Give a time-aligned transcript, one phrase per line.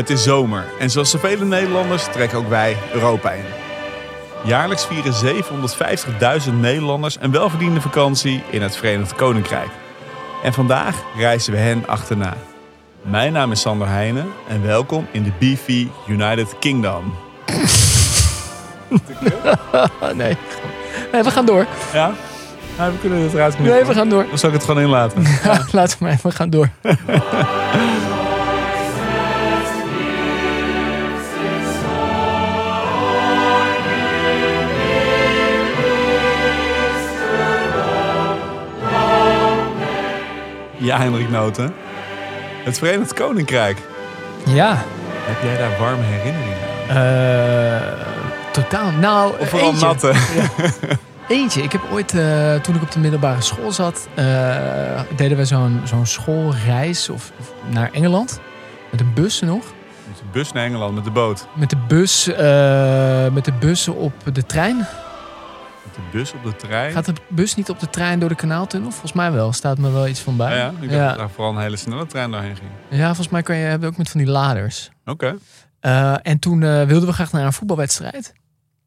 [0.00, 3.44] Het is zomer en zoals zoveel Nederlanders trekken ook wij Europa in.
[4.44, 5.42] Jaarlijks vieren
[6.46, 9.68] 750.000 Nederlanders een welverdiende vakantie in het Verenigd Koninkrijk.
[10.42, 12.34] En vandaag reizen we hen achterna.
[13.02, 17.14] Mijn naam is Sander Heijnen en welkom in de BV United Kingdom.
[20.14, 20.36] nee.
[21.12, 21.66] nee, we gaan door.
[21.92, 22.12] Ja?
[22.78, 23.76] Nou, we kunnen het eruit knippen.
[23.76, 24.26] Nee, we gaan door.
[24.28, 25.22] Dan zal ik het gewoon inlaten.
[25.44, 26.68] Ja, laten we maar even gaan door.
[40.80, 41.74] Ja, Hendrik Noten.
[42.64, 43.78] Het Verenigd Koninkrijk.
[44.46, 44.82] Ja,
[45.26, 46.56] Heb jij daar warme herinneringen
[46.88, 46.96] aan?
[46.96, 48.06] eh,
[48.52, 48.90] totaal.
[48.90, 49.86] Nou, Of vooral eentje.
[49.86, 50.12] natte?
[51.28, 51.62] Eentje.
[51.62, 54.24] Ik heb ooit, eh, toen ik op de middelbare school zat, eh,
[55.16, 58.40] deden we zo'n zo'n schoolreis of, of naar Engeland.
[58.90, 59.64] Met een bus nog.
[60.06, 61.46] Met de bus naar Engeland met de boot.
[61.54, 62.26] Met de bus,
[63.34, 64.86] met de bussen op de trein.
[66.00, 66.92] De bus op de trein.
[66.92, 68.90] Gaat de bus niet op de trein door de kanaaltunnel?
[68.90, 69.52] Volgens mij wel.
[69.52, 70.56] Staat me wel iets van bij.
[70.56, 71.08] Ja, ik dacht ja.
[71.08, 72.70] dat daar vooral een hele snelle trein doorheen ging.
[72.88, 74.90] Ja, volgens mij kan je hebben ook met van die laders.
[75.04, 75.36] Oké.
[75.80, 78.32] Eh, en toen eh, wilden we graag naar een voetbalwedstrijd.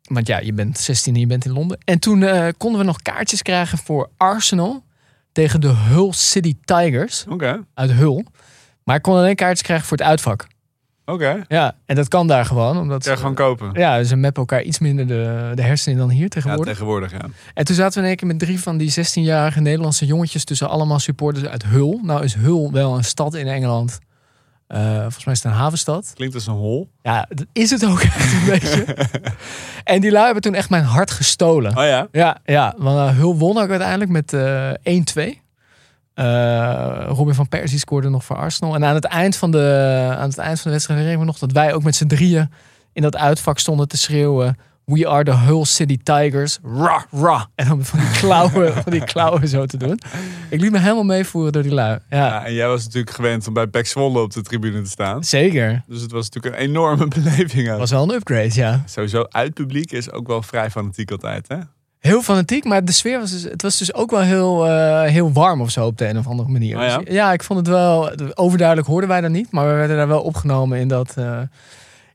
[0.03, 1.77] Want ja, je bent 16 en je bent in Londen.
[1.85, 4.83] En toen eh, konden we nog kaartjes krijgen voor Arsenal
[5.31, 7.63] tegen de Hull City Tigers Oké.
[7.73, 8.25] uit Hull.
[8.83, 10.47] Maar ik kon alleen kaartjes krijgen voor het uitvak.
[11.05, 11.43] Oké.
[11.47, 12.77] Ja, en dat kan daar gewoon.
[12.77, 13.69] Omdat Ja, gewoon kopen.
[13.73, 16.67] ja, ze mappen elkaar iets minder de, de hersenen dan hier Ja, tegenwoordig.
[16.73, 17.21] tegenwoordig, ja.
[17.53, 20.69] En toen zaten we in één keer met drie van die 16-jarige Nederlandse jongetjes tussen
[20.69, 21.99] allemaal supporters uit Hull.
[22.03, 23.99] Nou is Hull wel een stad in Engeland.
[24.67, 26.11] Eh, volgens mij is het een havenstad.
[26.15, 26.89] Klinkt als een hol.
[27.01, 28.85] Ja, dat is het ook echt een beetje.
[29.83, 31.77] En die lui hebben toen echt mijn hart gestolen.
[31.77, 32.07] Oh ja?
[32.11, 35.41] Ja, ja, want uh, Hull won ook uiteindelijk met eh 1-2.
[36.13, 38.75] Eh, Robin van Persie scoorde nog voor Arsenal.
[38.75, 41.25] En aan het eind van de, aan het eind van de wedstrijd herinner ik me
[41.25, 42.51] nog dat wij ook met z'n drieën
[42.93, 44.57] in dat uitvak stonden te schreeuwen.
[44.85, 46.59] We are the Hull City Tigers.
[46.63, 47.47] Ra, ra.
[47.55, 49.99] En dan van die klauwen, van die klauwen zo te doen.
[50.49, 51.99] Ik liet me helemaal meevoeren door die lui.
[52.09, 52.45] Ja, ja.
[52.45, 55.23] En jij was natuurlijk gewend om bij Pek Zwolle op de tribune te staan.
[55.23, 55.83] zeker.
[55.87, 57.69] Dus het was natuurlijk een enorme beleving.
[57.69, 57.77] Aan.
[57.77, 58.83] Was wel een upgrade, ja.
[58.85, 61.57] Sowieso uitpubliek is ook wel vrij fanatiek altijd, hè?
[62.03, 65.31] Heel fanatiek, maar de sfeer was dus, het was dus ook wel heel, eh, heel
[65.31, 66.77] warm of zo op de een of andere manier.
[66.77, 66.97] Oh ja?
[66.97, 70.07] Dus ja, ik vond het wel, overduidelijk hoorden wij dat niet, maar we werden daar
[70.07, 71.41] wel opgenomen in dat, eh,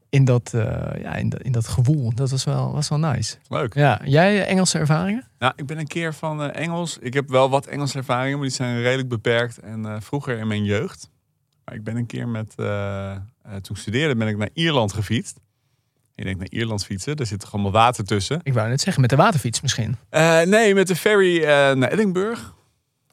[0.09, 2.15] in dat, eh, ja, in dat, in dat gewoel.
[2.15, 3.37] Dat was wel, was wel nice.
[3.49, 3.75] Leuk.
[3.75, 5.25] Ja, jij Engelse ervaringen?
[5.39, 6.99] Nou, ik ben een keer van Engels.
[7.01, 9.59] Ik heb wel wat Engelse ervaringen, maar die zijn redelijk beperkt.
[9.59, 11.11] En vroeger in mijn jeugd.
[11.65, 12.55] Maar ik ben een keer met,
[13.63, 15.41] toen ik studeerde, ben ik naar Ierland gefietst.
[16.19, 18.41] Je denkt naar Ierland fietsen, daar zit toch allemaal water tussen.
[18.43, 19.97] Ik wou net zeggen, met de waterfiets misschien.
[20.09, 22.43] Eh, nee, met de ferry eh, naar Edinburgh.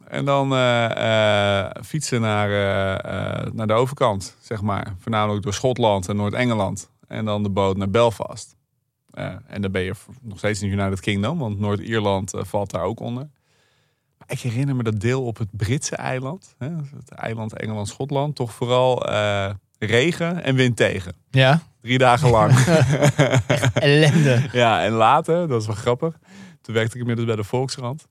[0.07, 2.49] En dan eh, fietsen naar,
[3.53, 4.95] naar de overkant, zeg maar.
[4.99, 6.89] Voornamelijk door Schotland en Noord-Engeland.
[7.07, 8.55] En dan de boot naar Belfast.
[9.47, 13.29] En dan ben je nog steeds in United Kingdom, want Noord-Ierland valt daar ook onder.
[14.17, 16.55] Maar ik herinner me dat deel op het Britse eiland.
[16.57, 18.35] Hè, het eiland Engeland-Schotland.
[18.35, 19.05] Toch vooral
[19.79, 21.16] regen en wind tegen.
[21.29, 22.51] Ja, Drie dagen lang.
[23.73, 24.41] ellende.
[24.51, 26.13] Ja, en later, dat is wel grappig.
[26.62, 28.07] Toen werkte ik inmiddels bij de Volkskrant.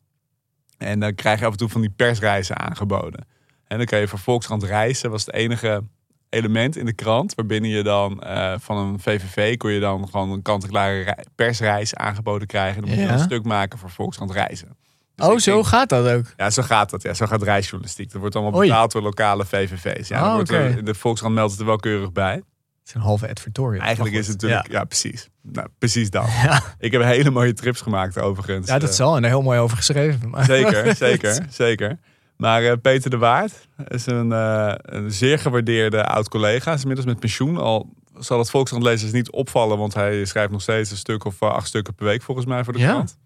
[0.78, 3.26] En dan krijg je af en toe van die persreizen aangeboden.
[3.66, 5.10] En dan kan je voor Volkskrant reizen.
[5.10, 5.82] was het enige
[6.28, 7.34] element in de krant.
[7.34, 11.94] Waarbinnen je dan eh, van een VVV kon je dan gewoon een kant-en-klare rei- persreis
[11.94, 12.80] aangeboden krijgen.
[12.80, 13.12] Dan moet je Ja.
[13.12, 14.76] een stuk maken voor Volkskrant reizen.
[15.14, 16.24] Dus Oh, zo denk- gaat dat ook.
[16.36, 17.02] ja, zo gaat dat.
[17.02, 18.10] Ja, zo gaat reisjournalistiek.
[18.12, 18.68] Dat wordt allemaal Oei.
[18.68, 20.08] betaald door lokale VVV's.
[20.08, 22.42] Ja, Oh, wordt er- de Volkskrant meldt het er wel keurig bij.
[22.84, 23.82] Het is een halve advertorial.
[23.82, 24.72] Eigenlijk is het natuurlijk...
[24.72, 25.28] Ja, precies.
[25.42, 26.26] Nou, precies dat.
[26.44, 26.62] Ja.
[26.78, 28.66] Ik heb hele mooie trips gemaakt overigens.
[28.66, 29.16] Ja, dat Eh, zal.
[29.16, 30.30] En daar heel mooi over geschreven.
[30.30, 30.44] Maar...
[30.44, 31.98] Zeker, zeker, zeker.
[32.36, 36.72] Maar eh, Peter de Waard is een, eh, een zeer gewaardeerde oud-collega.
[36.72, 37.56] Is inmiddels met pensioen.
[37.56, 41.66] Al zal het Volkskrant-lezers niet opvallen, want hij schrijft nog steeds een stuk of acht
[41.66, 42.88] stukken per week volgens mij voor de Ja.
[42.90, 43.18] krant.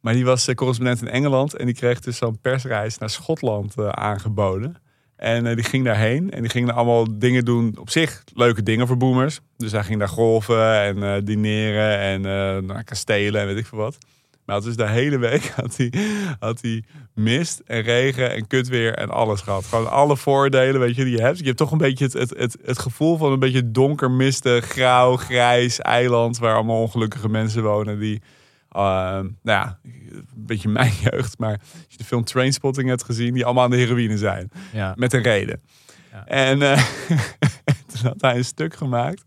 [0.00, 4.76] Maar die was correspondent in Engeland en die kreeg dus zo'n persreis naar Schotland aangeboden.
[5.18, 7.76] En eh, die ging daarheen en die ging allemaal dingen doen.
[7.80, 9.40] Op zich leuke dingen voor boomers.
[9.56, 13.66] Dus hij ging daar golven en eh, dineren en eh, naar kastelen en weet ik
[13.66, 13.98] veel wat.
[14.44, 15.92] Maar had dus de hele week had hij,
[16.38, 16.84] had hij
[17.14, 19.64] mist en regen en kutweer en alles gehad.
[19.64, 21.38] Gewoon alle voordelen weet je, die je hebt.
[21.38, 24.64] Je hebt toch een beetje het, het, het, het gevoel van een beetje donker, mistig,
[24.64, 26.38] grauw, grijs eiland...
[26.38, 28.22] waar allemaal ongelukkige mensen wonen die...
[28.68, 31.38] eh, nou ja, een beetje mijn jeugd.
[31.38, 33.34] Maar als je de film Trainspotting hebt gezien...
[33.34, 34.50] die allemaal aan de heroïne zijn.
[34.72, 34.94] Ja.
[34.96, 35.62] Met een reden.
[36.12, 36.26] Ja.
[36.26, 36.84] En eh,
[37.92, 39.22] toen had hij een stuk gemaakt.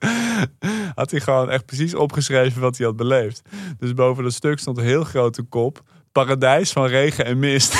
[0.95, 3.41] Had hij gewoon echt precies opgeschreven wat hij had beleefd.
[3.77, 5.83] Dus boven dat stuk stond een heel grote kop.
[6.11, 7.79] Paradijs van regen en mist.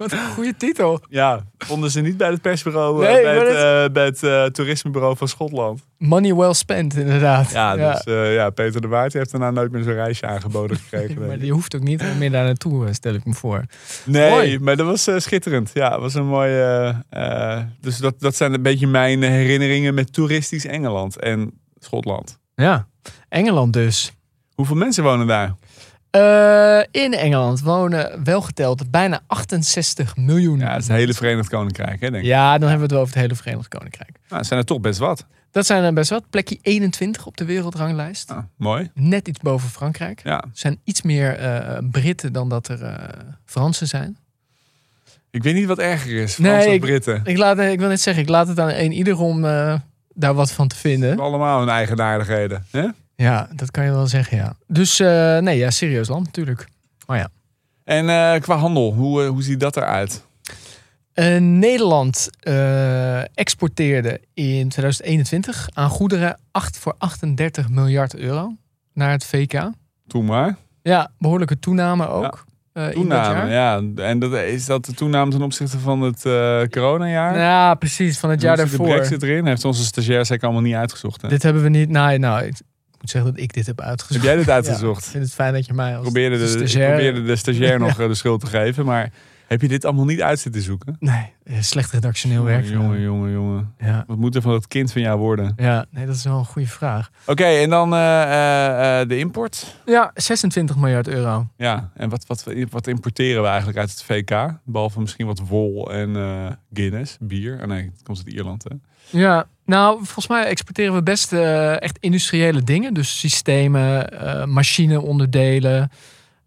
[0.00, 1.00] Wat een goede titel.
[1.08, 4.22] Ja, vonden ze niet bij het persbureau, eh, Nee, bij, het, dat- eh, bij het
[4.22, 5.80] eh, toerismebureau van Schotland.
[5.98, 7.50] Money well spent, inderdaad.
[7.50, 11.26] Ja, dus eh, ja, Peter de Waard heeft daarna nooit meer zo'n reisje aangeboden gekregen.
[11.26, 13.64] maar die hoeft ook niet meer daar naartoe, eh, stel ik me voor.
[14.04, 14.58] Nee, Mooi.
[14.58, 15.70] maar dat was eh, schitterend.
[15.74, 16.96] Ja, het was een mooie.
[17.10, 22.38] eh, eh, dus dat, dat zijn een beetje mijn herinneringen met toeristisch Engeland en Schotland.
[22.54, 22.86] Ja,
[23.28, 24.12] Engeland dus.
[24.54, 25.54] Hoeveel mensen wonen daar?
[26.10, 30.58] Eh, in Engeland wonen wel geteld bijna 68 miljoen.
[30.58, 32.28] Ja, het is het hele Verenigd Koninkrijk, hè, denk ik.
[32.28, 34.10] Ja, dan hebben we het wel over het hele Verenigd Koninkrijk.
[34.28, 35.26] Nou, het zijn er toch best wat.
[35.50, 36.24] Dat zijn er best wat.
[36.30, 38.30] Plekje 21 op de wereldranglijst.
[38.30, 38.90] Ah, mooi.
[38.94, 40.20] Net iets boven Frankrijk.
[40.24, 42.94] Ja, Er zijn iets meer eh, Britten dan dat er eh,
[43.44, 44.16] Fransen zijn.
[45.30, 46.34] ik weet niet wat erger is.
[46.34, 47.20] Fransen of ik- Britten.
[47.24, 49.40] Ik, laat, ik wil net zeggen, ik laat het aan een ieder om
[50.14, 51.18] daar wat van te vinden.
[51.20, 52.66] Allemaal hun eigenaardigheden.
[52.70, 52.86] Hè?
[53.20, 54.54] Ja, dat kan je wel zeggen, ja.
[54.66, 56.68] Dus eh, nee, ja, serieus land natuurlijk.
[57.90, 60.26] En eh, qua handel, hoe, eh, hoe ziet dat eruit?
[61.12, 62.30] Eh, Nederland
[63.34, 68.54] exporteerde in 2021 aan goederen 8 voor 38 miljard euro
[68.94, 69.70] naar het VK.
[70.06, 70.56] Toen maar.
[70.82, 72.44] Ja, behoorlijke toename ook.
[72.72, 73.82] in dat Toename, ja.
[73.96, 76.22] En dat, is dat de toename ten opzichte van het
[76.70, 77.38] coronajaar?
[77.38, 78.86] Ja, precies, van het jaar daarvoor.
[78.86, 79.46] de brexit erin?
[79.46, 81.22] Heeft onze stagiair zeker allemaal niet uitgezocht.
[81.22, 81.28] Hè?
[81.28, 81.88] Dit hebben we niet.
[81.88, 82.52] Nou, nou,
[83.00, 84.14] moet zeggen dat ik dit heb uitgezocht.
[84.14, 85.04] Heb jij dit Ja, uitgezocht?
[85.04, 88.00] ik vind het fijn dat je mij als probeerde de, stagiair- probeerde de stagiair nog
[88.00, 89.12] eh, de schuld te geven, maar
[89.46, 90.96] heb je dit allemaal niet uit zitten zoeken?
[90.98, 92.64] Nee, eh, slecht redactioneel werk.
[92.66, 93.74] Jongen, jongen, jongen.
[93.78, 94.04] Ja.
[94.06, 95.52] Wat moet er van dat kind van jou worden?
[95.56, 97.10] ja, nee, dat is wel een goede vraag.
[97.26, 99.76] Oké, en dan eh, de import.
[99.86, 101.46] Ja, 26 miljard euro.
[101.56, 104.54] Ja, en wat, wat, wat importeren we eigenlijk uit het VK?
[104.64, 107.58] Behalve misschien wat wol en Guinness, bier.
[107.60, 108.76] Oh nee, het komt uit Ierland, hè?
[109.10, 112.94] Ja, nou, volgens mij exporteren we best eh, echt industriële dingen.
[112.94, 115.90] Dus systemen, eh machineonderdelen.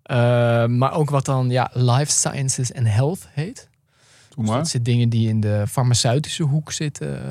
[0.04, 3.70] eh, maar ook wat dan ja, life sciences en health heet.
[4.36, 7.22] Dus dat zijn dingen die in de farmaceutische hoek zitten.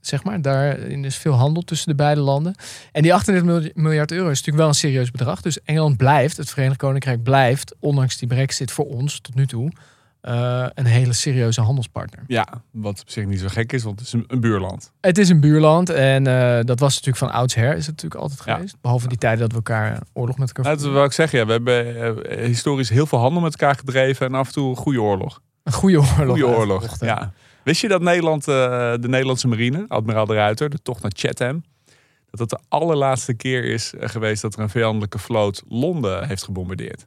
[0.00, 2.54] zeg maar, daarin is veel handel tussen de beide landen.
[2.92, 5.40] En die 38 milj- miljard euro is natuurlijk wel een serieus bedrag.
[5.40, 9.70] Dus Engeland blijft, het Verenigd Koninkrijk blijft, ondanks die brexit voor ons tot nu toe,
[10.22, 12.24] eh, een hele serieuze handelspartner.
[12.26, 14.92] Ja, wat op zich niet zo gek is, want het is een, een buurland.
[15.00, 18.42] Het is een buurland en eh, dat was natuurlijk van oudsher, is het natuurlijk altijd
[18.44, 18.54] Ja.
[18.54, 18.76] geweest.
[18.80, 21.38] Behalve die tijden dat we elkaar eh, oorlog met elkaar Nou, dat wil ik zeggen.
[21.38, 24.76] Ja, we hebben historisch heel veel handel met elkaar gedreven en af en toe een
[24.76, 25.40] goede oorlog.
[25.62, 26.38] Een goede oorlog.
[26.38, 27.32] Goede oorlog, ja.
[27.64, 31.64] Wist je dat Nederland, de Nederlandse marine, admiraal de Ruiter, de tocht naar Chatham,
[32.30, 37.06] dat dat de allerlaatste keer is geweest dat er een vijandelijke vloot Londen heeft gebombardeerd?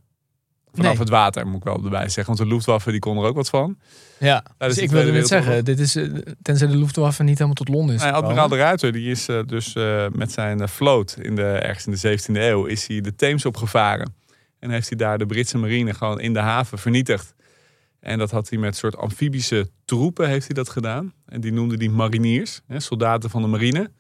[0.76, 1.00] Vanaf Nee.
[1.00, 2.26] het water, moet ik wel erbij zeggen.
[2.36, 3.78] Want de Luftwaffe die kon er ook wat van.
[4.20, 6.04] Ja, dus ik wilde net zeggen, dit is, eh,
[6.42, 9.76] tenzij de Luftwaffe niet helemaal tot Londen is admiraal de Ruiter die is eh, dus
[9.76, 13.46] eh, met zijn vloot in de, ergens in de 17e eeuw is hij de Theems
[13.46, 14.16] opgevaren.
[14.60, 17.36] En heeft hij daar de Britse marine gewoon in de haven vernietigd.
[18.00, 21.14] En dat had hij met soort amfibische troepen heeft hij dat gedaan.
[21.26, 23.92] En die noemde hij mariniers, hè, soldaten van de marine.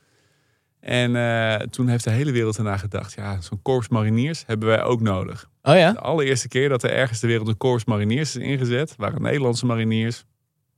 [0.79, 5.01] En toen heeft de hele wereld ernaar gedacht, ja, zo'n korps mariniers hebben wij ook
[5.01, 5.49] nodig.
[5.67, 5.91] Oh ja?
[5.91, 9.65] De allereerste keer dat er ergens ter wereld een korps mariniers is ingezet, waren Nederlandse
[9.65, 10.25] mariniers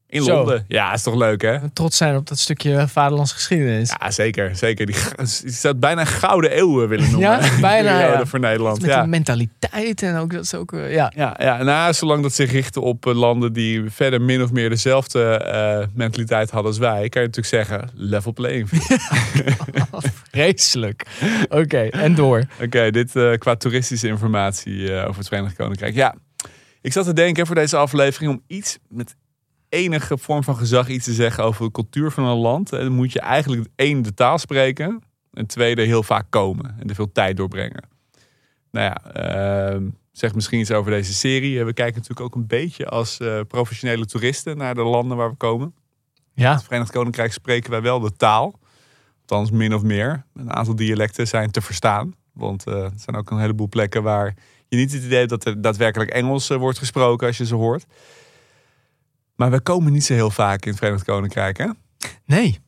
[0.10, 0.36] in Zo.
[0.36, 0.66] Londen.
[0.68, 1.70] Ja, is toch leuk hè?
[1.70, 3.96] Trots zijn op dat stukje vaderlandse geschiedenis.
[4.00, 4.56] Ja, zeker.
[4.56, 4.86] zeker.
[4.86, 4.96] Die,
[5.42, 7.30] die staat bijna een gouden eeuw willen noemen.
[7.30, 8.26] Ja, bijna, ja.
[8.26, 8.82] voor Nederland.
[8.82, 9.00] Met Ja.
[9.02, 11.12] die mentaliteit en ook dat is ook, eh, ja.
[11.16, 14.70] Ja, ja, nou, zolang dat zich richtte op eh, landen die verder min of meer
[14.70, 19.02] dezelfde eh, mentaliteit hadden als wij, kan je natuurlijk zeggen, level playing field.
[20.32, 21.06] Vreselijk.
[21.50, 22.44] Oké, en door.
[22.64, 25.96] Oké, dit qua toeristische informatie over het Verenigd Koninkrijk.
[25.96, 26.16] Ja,
[26.82, 29.16] ik zat te denken voor deze aflevering om iets met
[29.70, 32.72] enige vorm van gezag iets te zeggen over de cultuur van een land.
[32.72, 36.90] En dan moet je eigenlijk één de taal spreken en tweede heel vaak komen en
[36.90, 37.84] er veel tijd doorbrengen.
[38.72, 41.66] Nou ja, ehm, zeg misschien iets over deze serie.
[41.66, 45.36] We kijken natuurlijk ook een beetje als eh, professionele toeristen naar de landen waar we
[45.36, 45.74] komen.
[46.34, 48.60] Ja, het Verenigd Koninkrijk spreken wij wel de taal.
[49.22, 50.26] Althans, min of meer.
[50.34, 52.14] Een aantal dialecten zijn te verstaan.
[52.34, 54.34] Want eh, er zijn ook een heleboel plekken waar
[54.68, 57.56] je niet het idee hebt dat er daadwerkelijk Engels eh, wordt gesproken als je ze
[57.56, 57.86] hoort.
[59.38, 61.58] Maar we komen niet zo heel vaak in het Verenigd Koninkrijk.
[61.58, 61.68] Hè?
[62.26, 62.60] nee.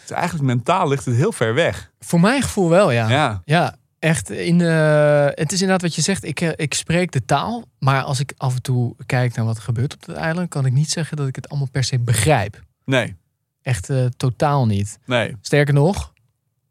[0.00, 1.90] Dus eigenlijk mentaal ligt het heel ver weg.
[2.00, 3.08] Voor mijn gevoel wel, ja.
[3.08, 4.30] Ja, Ja, echt.
[4.30, 6.24] In, eh, het is inderdaad wat je zegt.
[6.24, 7.64] Ik, eh, ik spreek de taal.
[7.78, 10.66] Maar als ik af en toe kijk naar wat er gebeurt op het eiland, kan
[10.66, 12.62] ik niet zeggen dat ik het allemaal per se begrijp.
[12.84, 13.16] nee,
[13.62, 14.98] Echt eh, totaal niet.
[15.06, 15.36] nee.
[15.40, 16.12] Sterker nog,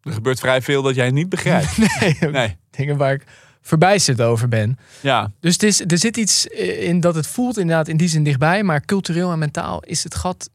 [0.02, 1.78] Er gebeurt vrij veel dat jij niet begrijpt.
[2.00, 3.24] nee, Nee, dingen waar ik
[3.68, 4.78] verbijsterd over ben.
[5.02, 6.46] ja, Dus het is, er zit iets
[6.80, 8.64] in dat het voelt inderdaad in die zin dichtbij.
[8.64, 10.50] Maar cultureel en mentaal is het gat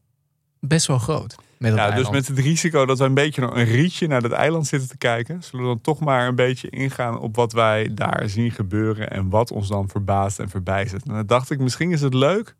[0.59, 1.35] best wel groot.
[1.57, 4.67] Met ja dus met het risico dat we een beetje een rietje naar dat eiland
[4.67, 8.23] zitten te kijken, zullen we dan toch maar een beetje ingaan op wat wij daar
[8.29, 11.05] zien gebeuren en wat ons dan verbaast en verbijstert.
[11.05, 12.55] En dan dacht ik, misschien is het leuk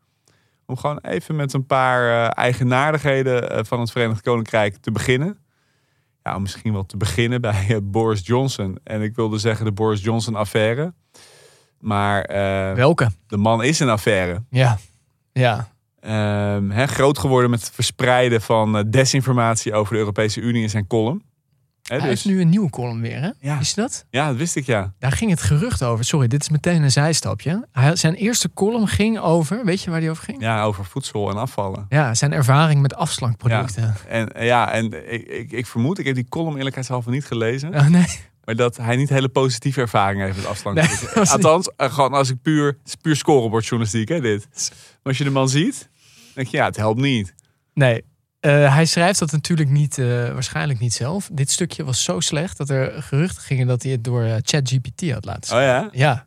[0.65, 5.38] Om gewoon even met een paar eh, eigenaardigheden eh, van het Verenigd Koninkrijk te beginnen.
[6.24, 8.77] Ja, om misschien wel te beginnen bij eh, Boris Johnson.
[8.84, 10.94] En ik wilde zeggen de Boris Johnson affaire.
[11.80, 13.10] Maar eh, Welke?
[13.27, 14.44] de man is een affaire.
[14.50, 14.77] Ja.
[15.34, 15.72] Ja.
[16.70, 20.88] Hè, groot geworden met het verspreiden van eh, desinformatie over de Europese Unie in zijn
[20.88, 21.24] column.
[21.84, 23.30] Hij dus, heeft nu een nieuwe column weer, hè?
[23.40, 23.58] Ja.
[23.58, 24.06] Wist je dat?
[24.10, 24.94] Ja, dat wist ik ja.
[25.00, 26.06] Daar ging het gerucht over.
[26.06, 27.68] Sorry, dit is meteen een zijstapje.
[27.72, 29.66] Hij, zijn eerste column ging over...
[29.66, 30.42] Weet je waar die over ging?
[30.42, 31.86] Ja, over voedsel en afvallen.
[31.90, 33.96] Ja, zijn ervaring met afslankproducten.
[34.08, 37.74] En eh, ja, en ik, ik, ik vermoed, ik heb die column eerlijkheidshalve niet gelezen.
[37.75, 38.06] Oh, nee.
[38.44, 40.74] Maar dat hij niet hele positieve ervaring heeft met.
[40.74, 44.10] Nee, Dus, dat was niet- Althans, eh, gewoon als ik puur, het is puur scorebordjournalistiek
[44.10, 44.48] hè, dit.
[44.52, 45.90] Maar als je de man ziet,
[46.34, 47.34] denk je ja, het helpt niet.
[47.74, 48.04] Nee.
[48.44, 51.30] Eh, hij schrijft dat natuurlijk niet, eh, waarschijnlijk niet zelf.
[51.34, 55.12] Dit stukje was zo slecht dat er geruchten gingen dat hij het door eh, ChatGPT
[55.12, 55.90] had laten Oh schrijven.
[55.94, 56.08] ja?
[56.08, 56.26] Ja.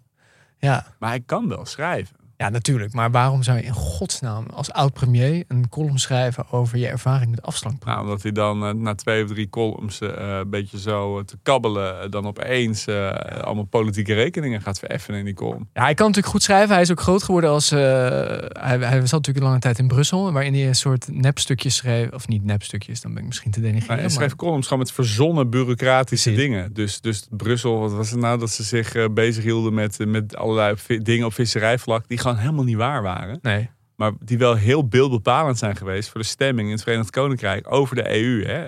[0.58, 0.86] Ja.
[0.98, 2.16] Maar hij kan wel schrijven.
[2.36, 2.92] Ja, natuurlijk.
[2.92, 7.42] Maar waarom zou je in godsnaam als oud-premier een column schrijven over je ervaring met
[7.42, 7.94] afslankproducten?
[8.04, 11.24] Nou, omdat hij dan eh, na twee of drie columns eh, een beetje zo eh,
[11.24, 13.10] te kabbelen, dan opeens eh,
[13.42, 15.68] allemaal politieke rekeningen gaat vereffenen in die column.
[15.72, 16.72] Ja, hij kan natuurlijk goed schrijven.
[16.74, 17.70] Hij is ook groot geworden als.
[17.70, 22.10] hij, hij zat natuurlijk een lange tijd in Brussel, waarin hij een soort nepstukjes schreef.
[22.10, 23.96] Of niet nepstukjes, dan ben ik misschien te Maar denigreren.
[23.96, 26.48] hij maar- schreef columns gewoon met verzonnen bureaucratische Precies.
[26.50, 26.72] dingen.
[26.74, 30.74] Dus, dus Brussel, wat was het nou dat ze zich eh, bezighielden met, met allerlei
[31.02, 33.38] dingen op visserijvlak die gewoon helemaal niet waar waren.
[33.42, 33.70] Nee.
[33.96, 37.96] Maar die wel heel beeldbepalend zijn geweest voor de stemming in het Verenigd Koninkrijk over
[37.96, 38.44] de EU.
[38.44, 38.66] Hè?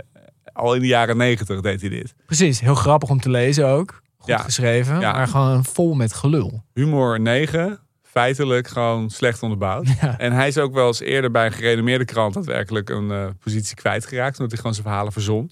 [0.52, 2.14] Al in de jaren negentig deed hij dit.
[2.26, 4.02] Precies, heel grappig om te lezen ook.
[4.16, 4.38] Goed Ja.
[4.38, 5.12] geschreven, Ja.
[5.12, 6.64] maar gewoon vol met gelul.
[6.74, 9.86] Humor 9, feitelijk gewoon slecht onderbouwd.
[10.00, 10.18] Ja.
[10.18, 13.76] En hij is ook wel eens eerder bij een gerenommeerde krant daadwerkelijk een eh, positie
[13.76, 14.32] kwijtgeraakt.
[14.34, 15.50] Omdat hij gewoon zijn verhalen verzon.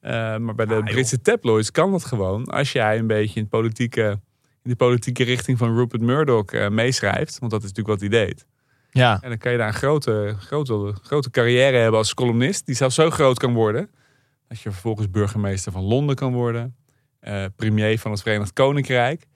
[0.00, 0.84] Eh, maar bij de Ah.
[0.84, 2.44] Britse tabloids kan dat gewoon.
[2.44, 4.20] Als jij een beetje in, het politieke,
[4.62, 7.38] de politieke richting van Rupert Murdoch eh, meeschrijft.
[7.38, 8.46] Want dat is natuurlijk wat hij deed.
[8.90, 9.18] Ja.
[9.22, 12.66] En dan kan je daar een grote, grote, grote carrière hebben als columnist.
[12.66, 13.90] Die zelfs zo groot kan worden.
[14.48, 16.76] Dat je vervolgens burgemeester van Londen kan worden.
[17.20, 19.26] eh, premier van het Verenigd Koninkrijk.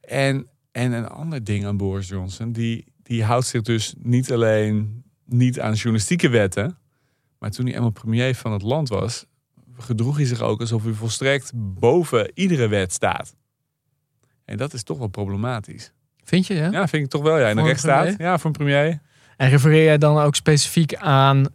[0.00, 2.52] En, en een ander ding aan Boris Johnson.
[2.52, 6.78] Die, die houdt zich dus niet alleen niet aan journalistieke wetten.
[7.38, 9.26] Maar toen hij eenmaal premier van het land was.
[9.78, 13.34] gedroeg hij zich ook alsof hij volstrekt boven iedere wet staat.
[14.50, 15.92] En dat is toch wel problematisch.
[16.24, 16.70] Vind je, ja?
[16.70, 17.38] Ja, vind ik toch wel.
[17.38, 18.14] Ja, in de rechtsstaat.
[18.18, 18.98] Ja, voor een premier.
[19.36, 21.46] En refereer jij dan ook specifiek aan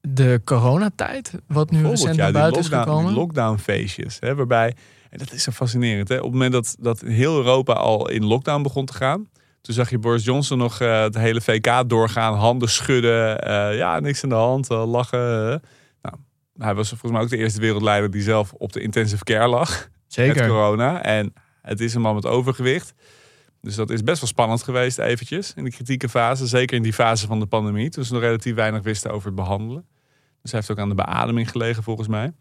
[0.00, 1.32] de coronatijd?
[1.46, 3.12] Wat nu recent naar buiten is lockdown, die gekomen?
[3.12, 4.16] lockdownfeestjes.
[4.20, 4.74] Hè, waarbij,
[5.10, 6.08] en dat is zo fascinerend.
[6.08, 9.28] Hè, op het moment dat, dat heel Europa al in lockdown begon te gaan.
[9.60, 12.34] Toen zag je Boris Johnson nog eh, het hele VK doorgaan.
[12.34, 13.40] Handen schudden.
[13.42, 14.70] eh, ja, niks aan de hand.
[14.70, 15.62] eh, lachen.
[16.02, 16.16] Nou,
[16.58, 19.68] hij was volgens mij ook de eerste wereldleider die zelf op de intensive care lag.
[19.70, 20.46] Met Zeker.
[20.48, 21.02] corona.
[21.02, 21.32] En
[21.64, 22.94] het is een man met overgewicht.
[23.60, 25.52] Dus dat is best wel spannend geweest eventjes.
[25.56, 26.46] In de kritieke fase.
[26.46, 27.90] Zeker in die fase van de pandemie.
[27.90, 29.86] Toen ze nog relatief weinig wisten over het behandelen.
[30.42, 32.32] Dus hij heeft ook aan de beademing gelegen volgens mij.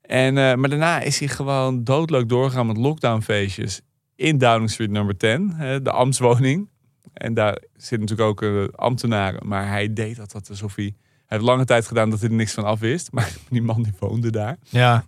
[0.00, 3.80] En, eh, maar daarna is hij gewoon doodleuk doorgegaan met lockdownfeestjes.
[4.14, 5.52] In Downing Street nummer 10.
[5.52, 6.70] hè, de ambtswoning.
[7.12, 9.48] En daar zitten natuurlijk ook eh, ambtenaren.
[9.48, 10.94] Maar hij deed dat, dat alsof hij...
[11.26, 13.12] Hij heeft lange tijd gedaan dat hij er niks van af wist.
[13.12, 14.58] Maar die man die woonde daar.
[14.68, 15.04] Ja.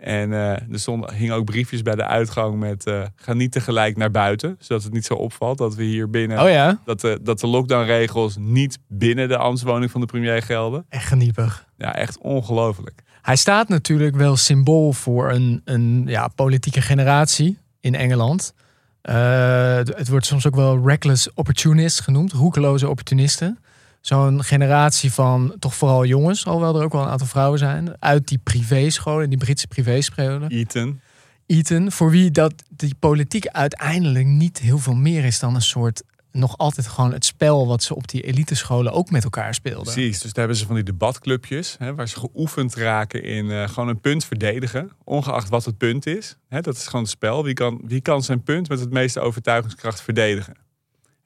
[0.00, 3.96] En eh, er stonden, hingen ook briefjes bij de uitgang met eh, ga niet tegelijk
[3.96, 4.56] naar buiten.
[4.58, 7.46] Zodat het niet zo opvalt dat we hier binnen, Oh ja, dat, de, dat de
[7.46, 10.84] lockdownregels niet binnen de ambtswoning van de premier gelden.
[10.88, 11.66] echt geniepig.
[11.76, 13.02] Ja, echt ongelooflijk.
[13.22, 18.54] Hij staat natuurlijk wel symbool voor een, een ja, politieke generatie in Engeland.
[19.02, 23.58] Eh, het wordt soms ook wel reckless opportunists genoemd, roekeloze opportunisten.
[24.00, 28.28] Zo'n generatie van toch vooral jongens, alhoewel er ook wel een aantal vrouwen zijn, uit
[28.28, 30.50] die privéscholen, die Britse privéscholen.
[30.50, 31.00] Eton.
[31.46, 36.02] Eton, voor wie dat die politiek uiteindelijk niet heel veel meer is dan een soort
[36.32, 39.92] nog altijd gewoon het spel wat ze op die elitescholen ook met elkaar speelden.
[39.92, 43.68] Precies, dus daar hebben ze van die debatclubjes, hè, waar ze geoefend raken in eh,
[43.68, 46.36] gewoon een punt verdedigen, ongeacht wat het punt is.
[46.48, 47.44] Hè, dat is gewoon het spel.
[47.44, 50.54] Wie kan, wie kan zijn punt met het meeste overtuigingskracht verdedigen?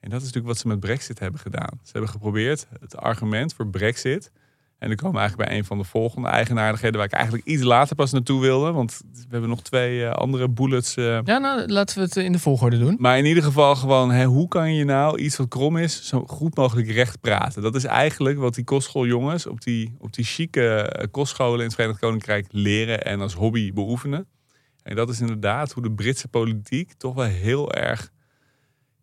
[0.05, 1.79] En dat is natuurlijk wat ze met Brexit hebben gedaan.
[1.83, 4.31] Ze hebben geprobeerd het argument voor Brexit.
[4.77, 7.63] En dan komen we eigenlijk bij een van de volgende eigenaardigheden waar ik eigenlijk iets
[7.63, 8.71] later pas naartoe wilde.
[8.71, 12.31] Want we hebben nog twee eh, andere bullets eh, Ja, nou laten we het in
[12.31, 12.95] de volgorde doen.
[12.99, 16.23] maar in ieder geval gewoon, hè, hoe kan je nou iets wat krom is, zo
[16.27, 17.61] goed mogelijk recht praten?
[17.61, 21.75] Dat is eigenlijk wat die kostschooljongens op die, op die chique eh, kostscholen in het
[21.75, 24.27] Verenigd Koninkrijk leren en als hobby beoefenen.
[24.83, 28.11] En dat is inderdaad hoe de Britse politiek toch wel heel erg,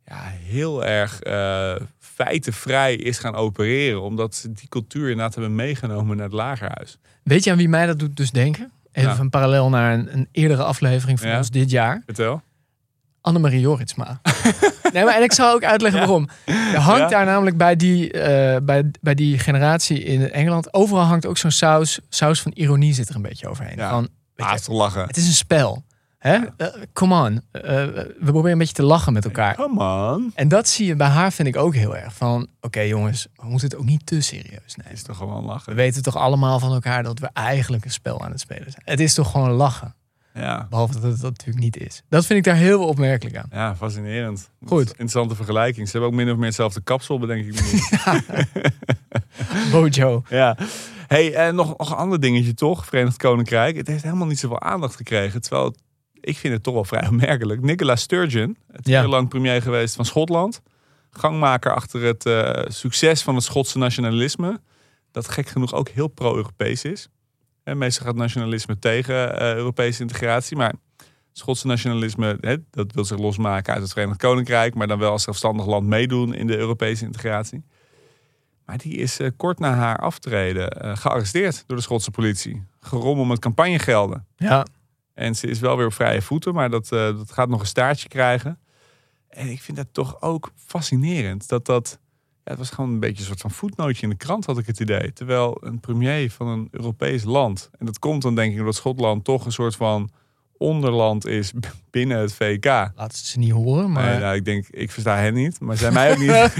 [0.06, 4.02] ja, heel erg eh, feitenvrij is gaan opereren.
[4.02, 6.98] Omdat ze die cultuur inderdaad hebben meegenomen naar het lagerhuis.
[7.22, 8.70] Weet je aan wie mij dat doet dus denken?
[8.92, 9.18] Even Ja.
[9.18, 11.36] een parallel naar een, een eerdere aflevering van Ja.
[11.36, 12.02] ons dit jaar.
[12.06, 12.42] Vertel.
[13.20, 14.20] Annemarie Joritsma.
[14.92, 16.06] Nee, maar en ik zal ook uitleggen Ja.
[16.06, 16.28] waarom.
[16.46, 20.74] Er hangt daar namelijk bij die, eh, bij, bij die generatie in Engeland...
[20.74, 23.78] overal hangt ook zo'n saus, saus van ironie zit er een beetje overheen.
[23.78, 25.84] Van, Ah, je, het is een spel.
[26.22, 26.38] Hè?
[26.56, 27.40] Eh, come on.
[27.50, 29.54] Eh, we proberen een beetje te lachen met elkaar.
[29.54, 30.32] Come on.
[30.34, 32.14] En dat zie je bij haar, vind ik ook heel erg.
[32.14, 34.92] Van, oké jongens, we moeten het ook niet te serieus nemen.
[34.92, 35.74] Is toch gewoon We lachen.
[35.74, 38.82] weten toch allemaal van elkaar dat we eigenlijk een spel aan het spelen zijn.
[38.84, 39.94] Het is toch gewoon lachen.
[40.34, 40.66] Ja.
[40.70, 42.02] Behalve dat het dat natuurlijk niet is.
[42.08, 43.46] Dat vind ik daar heel opmerkelijk aan.
[43.50, 44.50] Ja, fascinerend.
[44.66, 44.88] Goed.
[44.88, 45.86] Interessante vergelijking.
[45.88, 48.42] Ze hebben ook min of meer hetzelfde kapsel, bedenk ik me.
[49.72, 50.22] Bojo.
[50.28, 50.56] ja.
[51.06, 52.86] Hey, en nog, nog een ander dingetje toch?
[52.86, 53.76] Verenigd Koninkrijk.
[53.76, 55.40] Het heeft helemaal niet zoveel aandacht gekregen.
[55.42, 55.78] Terwijl het-
[56.22, 57.60] ik vind het toch wel vrij opmerkelijk.
[57.60, 59.00] Nicola Sturgeon, het Ja.
[59.00, 60.62] heel lang premier geweest van Schotland.
[61.10, 64.60] Gangmaker achter het eh, succes van het Schotse nationalisme.
[65.10, 67.08] Dat gek genoeg ook heel pro-Europees is.
[67.64, 70.56] En meestal gaat nationalisme tegen eh, Europese integratie.
[70.56, 70.74] Maar
[71.32, 74.74] Schotse nationalisme, hè, dat wil zich losmaken uit het Verenigd Koninkrijk.
[74.74, 77.64] Maar dan wel als zelfstandig land meedoen in de Europese integratie.
[78.66, 82.62] Maar die is eh, kort na haar aftreden gearresteerd door de Schotse politie.
[82.80, 84.26] Gerommel met campagnegelden.
[84.36, 84.66] Ja.
[85.14, 87.66] En ze is wel weer op vrije voeten, maar dat, eh, dat gaat nog een
[87.66, 88.58] staartje krijgen.
[89.28, 91.48] En ik vind dat toch ook fascinerend.
[91.48, 91.98] Dat dat,
[92.44, 94.66] ja, het was gewoon een beetje een soort van voetnootje in de krant, had ik
[94.66, 95.12] het idee.
[95.12, 97.70] Terwijl een premier van een Europees land.
[97.78, 100.10] En dat komt dan denk ik omdat Schotland toch een soort van
[100.62, 101.52] onderland is
[101.90, 102.64] binnen het VK.
[102.64, 104.10] Laten ze ze niet horen, maar...
[104.10, 106.28] Nee, nou, ik denk, ik versta hen niet, maar zij mij ook niet.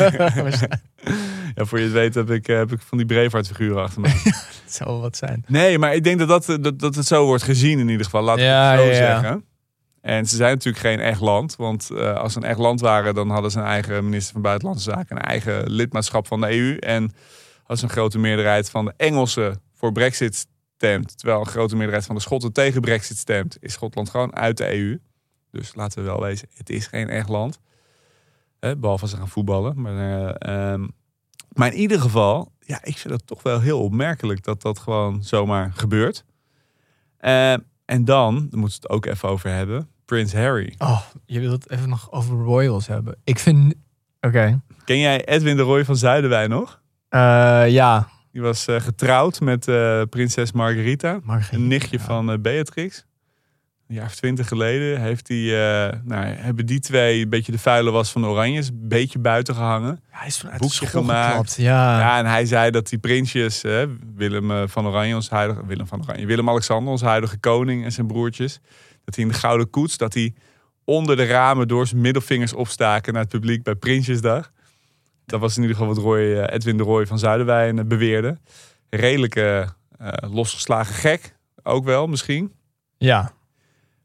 [1.55, 4.09] ja, voor je het weet heb ik, heb ik van die Braveheart figuren achter me.
[4.65, 5.45] Het zou wel wat zijn.
[5.47, 8.23] Nee, maar ik denk dat, dat, dat, dat het zo wordt gezien in ieder geval.
[8.23, 8.97] Laat ik Ja, het zo ja, ja.
[8.97, 9.45] zeggen.
[10.01, 11.57] En ze zijn natuurlijk geen echt land.
[11.57, 14.43] Want eh, als ze een echt land waren, dan hadden ze een eigen minister van
[14.43, 15.17] Buitenlandse Zaken.
[15.17, 16.77] Een eigen lidmaatschap van de EU.
[16.77, 17.13] En
[17.67, 20.47] als een grote meerderheid van de Engelsen voor Brexit
[20.83, 21.19] stemt.
[21.19, 23.57] Terwijl een grote meerderheid van de Schotten tegen Brexit stemt.
[23.61, 25.01] Is Schotland gewoon uit de EU.
[25.51, 27.61] Dus laten we wel wezen, het is geen echt land.
[28.61, 29.81] Hè, behalve als ze gaan voetballen.
[29.81, 30.89] Maar, eh, ehm,
[31.53, 35.23] maar in ieder geval, ja, ik vind het toch wel heel opmerkelijk dat dat gewoon
[35.23, 36.25] zomaar gebeurt.
[37.17, 37.53] Eh,
[37.85, 40.75] en dan, daar moeten we het ook even over hebben, Prins Harry.
[40.79, 43.17] Oh, je wilt het even nog over Royals hebben.
[43.25, 43.75] Ik vind...
[44.21, 44.61] Oké.
[44.85, 46.81] Ken jij Edwin de Roy van Zuiderwijn nog?
[47.09, 48.09] Eh, ja.
[48.33, 52.05] Die was eh, getrouwd met eh, prinses Margarita, een nichtje Ja.
[52.05, 53.05] van eh, Beatrix.
[53.89, 55.51] Een jaar of twintig geleden heeft die,
[56.05, 59.55] nou, hebben die twee een beetje de vuile was van de Oranjes, een beetje buiten
[59.55, 60.01] gehangen.
[60.11, 61.27] Ja, hij is vanuit boekje gemaakt.
[61.29, 61.57] geklapt.
[61.57, 61.99] Ja.
[62.01, 63.63] Ja, en hij zei dat die prinsjes,
[64.17, 68.61] Willem van Oranje, ons huidige, Willem van Oranje, Willem-Alexander, ons huidige koning en zijn broertjes,
[69.05, 70.35] dat hij in de Gouden Koets, dat hij
[70.85, 74.53] onder de ramen door zijn middelvingers opstaken naar het publiek bij Prinsjesdag.
[75.33, 78.39] Dat was in ieder geval wat Roy, eh, Edwin de Roy van Zuiderwijn eh, beweerde.
[78.91, 79.67] Redelijk eh,
[80.31, 82.53] losgeslagen gek, ook wel misschien.
[82.99, 83.33] ja.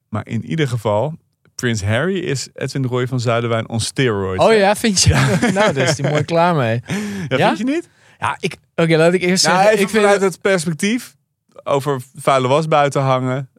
[0.10, 1.18] Maar in ieder geval,
[1.56, 4.44] Prins Harry is Edwin de Roy van Zuiderwijn on steroids.
[4.44, 5.14] Oh ja, vind je?
[5.54, 6.82] nou, daar is hij mooi klaar mee.
[7.28, 7.48] ja, ja?
[7.48, 7.90] vind je niet?
[8.20, 8.58] Ja, ik...
[8.76, 9.82] Oké, laat ik eerst Nou, zeggen...
[9.82, 11.16] ik vind vanuit het perspectief
[11.64, 13.50] over vuile was buiten hangen,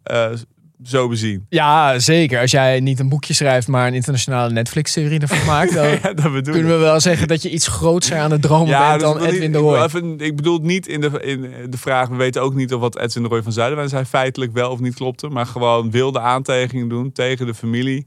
[0.83, 1.47] zo bezien.
[1.49, 2.41] Ja, zeker.
[2.41, 6.31] Als jij niet een boekje schrijft, maar een internationale Netflix-serie ervan maakt, dan Ja, dat
[6.33, 6.65] kunnen ik.
[6.67, 9.33] we wel zeggen dat je iets grootser aan het dromen bent dus dan ik Edwin
[9.33, 9.85] niet- de ik bedoel Roy.
[9.85, 12.99] even- Ik bedoel niet in de, in de vraag, we weten ook niet of wat
[12.99, 16.89] Edwin de Roy van Zuiderwijn zei feitelijk wel of niet klopte, maar gewoon wilde aantijgingen
[16.89, 18.07] doen tegen de familie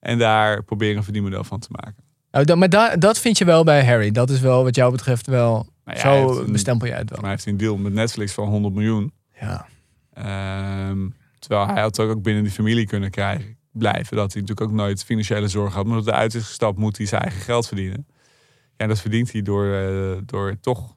[0.00, 2.04] en daar proberen een verdienmodel van te maken.
[2.30, 4.10] Nou, dat, maar da- dat vind je wel bij Harry.
[4.10, 5.66] Dat is wel wat jou betreft wel...
[5.84, 7.18] Nou ja, zo bestempel jij het wel.
[7.20, 9.12] Maar hij heeft een deal met Netflix van 100 miljoen.
[9.40, 9.66] Ja.
[10.12, 11.06] Ehm,
[11.38, 14.16] terwijl hij had ook binnen die familie kunnen krijgen, blijven.
[14.16, 15.86] Dat hij natuurlijk ook nooit financiële zorg had.
[15.86, 18.06] Maar omdat hij uit is gestapt, moet hij zijn eigen geld verdienen.
[18.08, 20.96] Ja, en dat verdient hij door, eh, door toch...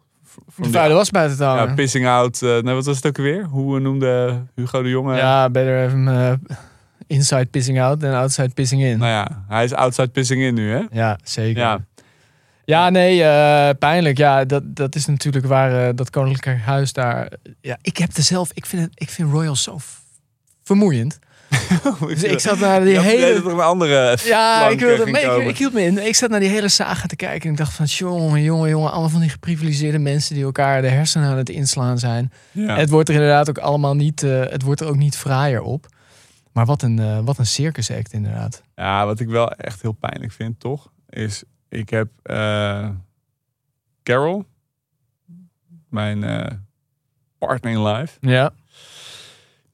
[0.55, 2.41] De vuile was buiten te ja, pissing out.
[2.41, 3.43] eh nou, wat was het ook alweer?
[3.43, 5.15] Hoe eh, noemde Hugo de Jonge?
[5.15, 6.39] Ja, better have him
[7.07, 8.97] inside pissing out than outside pissing in.
[8.97, 10.81] Nou ja, hij is outside pissing in nu, hè?
[10.91, 11.61] Ja, zeker.
[11.61, 11.85] Ja.
[12.65, 13.17] Ja, nee,
[13.75, 14.17] pijnlijk.
[14.17, 17.31] Ja, dat, dat is natuurlijk waar dat koninklijke huis daar...
[17.61, 18.51] Ja, ik heb er zelf...
[18.53, 19.77] Ik vind, het, ik vind Royals zo
[20.71, 21.19] vermoeiend.
[22.07, 23.49] Dus ik zat naar die Ja, hele...
[23.49, 26.05] een andere Ja, plank, ik, wilde, eh, ik, ik hield me in.
[26.07, 27.85] Ik zat naar die hele saga te kijken en ik dacht van...
[27.85, 28.91] jongen, jongen, jongen.
[28.91, 32.31] Allemaal van die geprivilegeerde mensen die elkaar de hersenen aan het inslaan zijn.
[32.51, 32.75] Ja.
[32.75, 34.23] Het wordt er inderdaad ook allemaal niet...
[34.23, 35.87] eh, het wordt er ook niet fraaier op.
[36.51, 38.61] Maar wat een, eh, wat een circus act inderdaad.
[38.75, 40.91] Ja, wat ik wel echt heel pijnlijk vind, toch?
[41.09, 42.89] Is, ik heb eh,
[44.03, 44.45] Carol,
[45.89, 46.51] mijn eh,
[47.37, 48.17] partner in life.
[48.21, 48.53] Ja.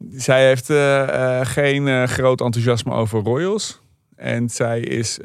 [0.09, 3.81] Zij heeft eh, eh, geen eh, groot enthousiasme over Royals.
[4.15, 5.19] En zij is,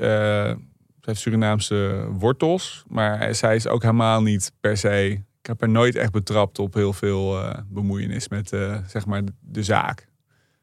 [1.00, 2.84] heeft Surinaamse wortels.
[2.88, 5.20] Maar zij is ook helemaal niet per se...
[5.40, 8.48] Ik heb haar nooit echt betrapt op heel veel bemoeienis met
[8.86, 10.08] zeg maar de zaak.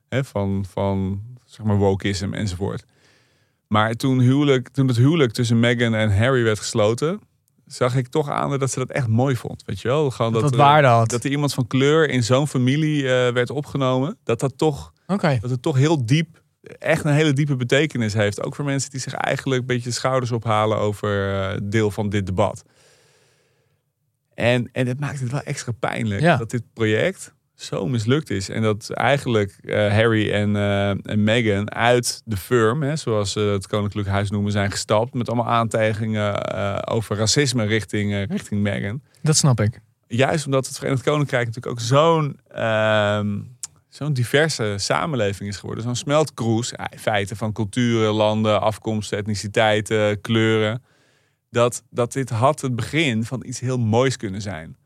[0.10, 2.86] Hè, van, van zeg maar wokeism enzovoort.
[3.68, 7.20] Maar toen, huwelijk, toen het huwelijk tussen Meghan en Harry werd gesloten,
[7.72, 9.64] zag ik toch aan dat ze dat echt mooi vond.
[9.66, 10.12] Weet je wel?
[10.12, 11.10] Gewoon Dat dat, dat er- had.
[11.10, 14.18] dat er iemand van kleur in zo'n familie eh, werd opgenomen.
[14.24, 14.94] Dat dat toch,
[15.42, 16.42] dat het toch heel diep,
[16.80, 18.44] echt een hele diepe betekenis heeft.
[18.44, 22.10] Ook voor mensen die zich eigenlijk een beetje de schouders ophalen over eh, deel van
[22.10, 22.64] dit debat.
[24.34, 26.38] En, en het maakt het wel extra pijnlijk Ja.
[26.38, 28.50] dat dit project zo mislukt is.
[28.50, 33.40] En dat eigenlijk eh, Harry en, eh, en Meghan uit de firm, hè, zoals ze
[33.40, 35.14] het Koninklijk Huis noemen, zijn gestapt.
[35.14, 39.02] Met allemaal aantijgingen eh, over racisme richting, richting Meghan.
[39.22, 39.82] Dat snap ik.
[40.08, 43.40] Juist omdat het Verenigd Koninkrijk natuurlijk ook zo'n ehm,
[43.90, 45.84] zo'n diverse samenleving is geworden.
[45.84, 50.84] Zo'n smeltkroes, in feite van culturen, landen, afkomsten, etniciteiten, kleuren.
[51.50, 54.78] Dat, dat dit had het begin van iets heel moois kunnen zijn.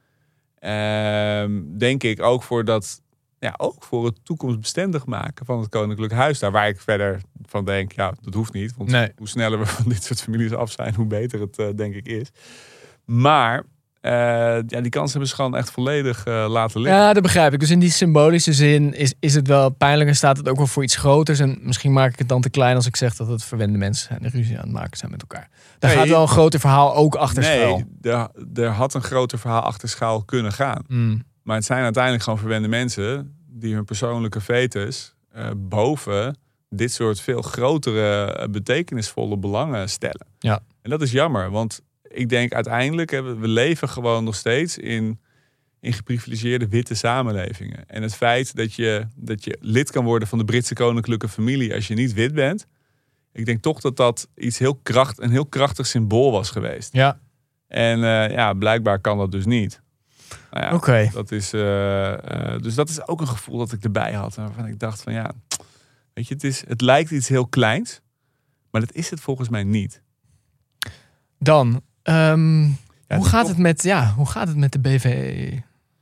[0.63, 3.01] Ehm, denk ik ook voor dat,
[3.39, 6.39] ja, ook voor het toekomstbestendig maken van het Koninklijk Huis.
[6.39, 8.73] Daar waar ik verder van denk, ja, dat hoeft niet.
[8.77, 9.11] Want Nee.
[9.17, 12.07] hoe sneller we van dit soort families af zijn, hoe beter het eh, denk ik
[12.07, 12.31] is.
[13.05, 13.63] Maar
[14.03, 14.11] eh,
[14.67, 17.01] ja, die kans hebben ze gewoon echt volledig eh, laten liggen.
[17.01, 17.59] Ja, dat begrijp ik.
[17.59, 20.67] Dus in die symbolische zin is, is het wel pijnlijk en staat het ook wel
[20.67, 21.39] voor iets groters.
[21.39, 24.07] En misschien maak ik het dan te klein als ik zeg dat het verwende mensen
[24.07, 25.49] zijn die ruzie aan het maken zijn met elkaar.
[25.79, 25.99] Daar Nee.
[25.99, 27.83] gaat wel een groter verhaal ook achter schuil.
[28.01, 28.13] nee,
[28.53, 30.83] er, had een groter verhaal achter schaal kunnen gaan.
[30.87, 31.23] Mm.
[31.43, 36.37] Maar het zijn uiteindelijk gewoon verwende mensen die hun persoonlijke fetus eh, boven
[36.69, 40.27] dit soort veel grotere, betekenisvolle belangen stellen.
[40.39, 40.59] Ja.
[40.81, 41.81] En dat is jammer, want
[42.13, 45.19] ik denk uiteindelijk, we we leven gewoon nog steeds in,
[45.79, 47.89] in geprivilegeerde witte samenlevingen.
[47.89, 51.73] En het feit dat je, dat je lid kan worden van de Britse koninklijke familie
[51.73, 52.67] als je niet wit bent,
[53.31, 56.93] ik denk toch dat dat iets heel kracht, een heel krachtig symbool was geweest.
[56.93, 57.19] Ja,
[57.67, 59.81] En eh, ja, blijkbaar kan dat dus niet.
[60.51, 61.09] Nou ja, oké.
[61.13, 64.35] dat is, eh, eh, dus dat is ook een gevoel dat ik erbij had.
[64.35, 65.31] Waarvan ik dacht van ja,
[66.13, 68.01] weet je, het, is, het lijkt iets heel kleins.
[68.71, 70.01] Maar dat is het volgens mij niet.
[71.39, 72.61] Dan, ehm,
[73.07, 75.51] Ja, hoe, gaat het met, ja, hoe gaat het met de BV,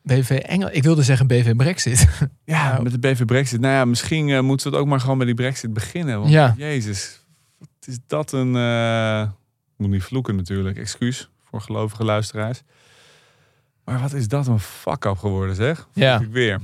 [0.04, 0.70] BV Engel?
[0.72, 2.08] Ik wilde zeggen BV Brexit.
[2.46, 2.84] Ja, Nou.
[2.84, 3.60] met de BV Brexit.
[3.60, 6.20] Nou ja, misschien eh, moeten we het ook maar gewoon bij die Brexit beginnen.
[6.20, 6.54] Want Ja.
[6.58, 7.26] jezus,
[7.60, 8.56] wat is dat een...
[8.56, 9.22] eh,
[9.74, 12.62] ik moet niet vloeken natuurlijk, excuus voor gelovige luisteraars.
[13.86, 15.88] Maar wat is dat een fuck-up geworden zeg.
[15.94, 16.20] Ja.
[16.20, 16.60] Ik weer.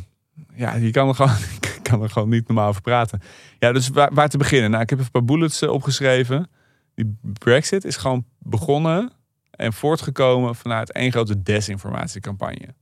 [0.56, 3.22] Ja, je kan er gewoon, ik kan er gewoon niet normaal over praten.
[3.60, 4.70] Ja, dus waar, waar te beginnen?
[4.70, 6.50] Nou, ik heb even een paar bullets eh, opgeschreven.
[6.96, 9.12] Die Brexit is gewoon begonnen
[9.58, 12.74] en voortgekomen vanuit één grote desinformatiecampagne.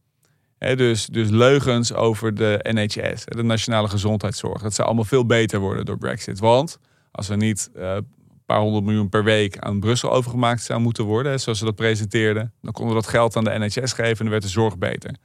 [0.57, 4.61] Dus, dus leugens over de NHS, de Nationale Gezondheidszorg.
[4.61, 6.39] Dat zou allemaal veel beter worden door Brexit.
[6.39, 6.79] Want
[7.11, 8.05] als er niet eh, een
[8.45, 12.53] paar honderd miljoen per week aan Brussel overgemaakt zou moeten worden, zoals ze dat presenteerden,
[12.61, 15.15] dan konden we dat geld aan de NHS geven en dan werd de zorg beter.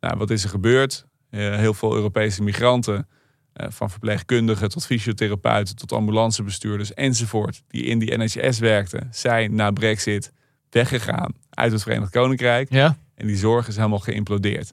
[0.00, 1.06] Nou, wat is er gebeurd?
[1.30, 3.08] Eh, heel veel Europese migranten,
[3.52, 9.70] eh, van verpleegkundigen tot fysiotherapeuten tot ambulancebestuurders enzovoort, die in die NHS werkten, zijn na
[9.70, 10.32] Brexit
[10.70, 12.70] weggegaan uit het Verenigd Koninkrijk.
[12.70, 14.72] ja, En die zorg is helemaal geïmplodeerd.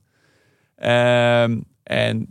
[0.75, 2.27] Ehm, en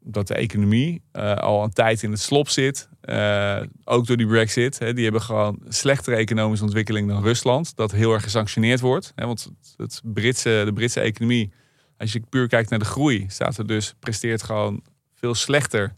[0.00, 2.88] dat de economie eh, al een tijd in het slop zit.
[3.00, 4.78] eh, ook door die brexit.
[4.78, 7.76] Hè, die hebben gewoon slechtere economische ontwikkeling dan Rusland.
[7.76, 9.12] Dat heel erg gesanctioneerd wordt.
[9.14, 11.52] Hè, want het, Britse, de Britse economie,
[11.96, 14.82] als je puur kijkt naar de groei, staat er dus, presteert gewoon
[15.14, 15.94] veel slechter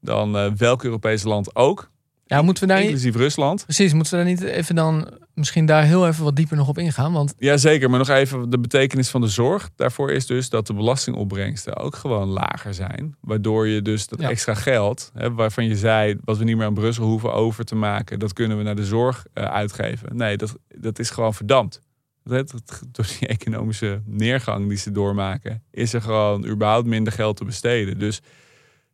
[0.00, 1.90] dan eh, welk Europees land ook.
[2.28, 3.64] Ja, moeten we daar niet, Inclusief Rusland.
[3.64, 6.78] precies, moeten we daar niet even dan misschien daar heel even wat dieper nog op
[6.78, 7.12] ingaan?
[7.12, 9.70] Want Jazeker, maar nog even de betekenis van de zorg.
[9.76, 13.16] Daarvoor is dus dat de belastingopbrengsten ook gewoon lager zijn.
[13.20, 14.28] Waardoor je dus dat Ja.
[14.28, 17.74] extra geld, hè, waarvan je zei, wat we niet meer aan Brussel hoeven over te
[17.74, 20.16] maken, dat kunnen we naar de zorg eh, uitgeven.
[20.16, 21.80] Nee, dat, dat is gewoon verdampt.
[22.24, 27.36] Dat, dat- door die economische neergang die ze doormaken, is er gewoon überhaupt minder geld
[27.36, 27.98] te besteden.
[27.98, 28.20] Dus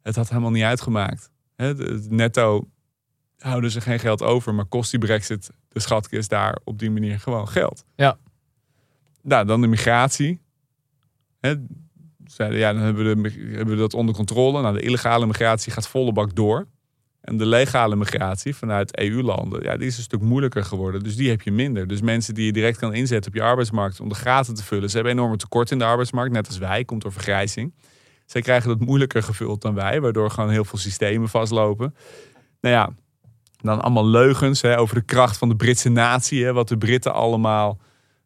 [0.02, 1.30] het had helemaal niet uitgemaakt.
[1.56, 2.68] Hè, het netto
[3.44, 7.20] houden ze geen geld over, maar kost die brexit de schatkist daar op die manier
[7.20, 7.84] gewoon geld.
[7.96, 8.18] Ja.
[9.22, 10.40] Nou, dan de migratie.
[11.40, 11.54] Hè,
[12.24, 14.62] zeiden, ja, dan hebben we, de, hebben we dat onder controle.
[14.62, 16.66] Nou, de illegale migratie gaat volle bak door.
[17.20, 21.02] En de legale migratie vanuit EU-landen, ja, die is een stuk moeilijker geworden.
[21.02, 21.86] Dus die heb je minder.
[21.86, 24.90] Dus mensen die je direct kan inzetten op je arbeidsmarkt om de gaten te vullen.
[24.90, 27.74] Ze hebben enorme tekort in de arbeidsmarkt, net als wij, komt door vergrijzing.
[28.26, 31.94] Zij krijgen dat moeilijker gevuld dan wij, waardoor gewoon heel veel systemen vastlopen.
[32.60, 32.92] Nou ja,
[33.66, 36.44] dan allemaal leugens hè, over de kracht van de Britse natie.
[36.44, 37.78] Hè, wat de Britten allemaal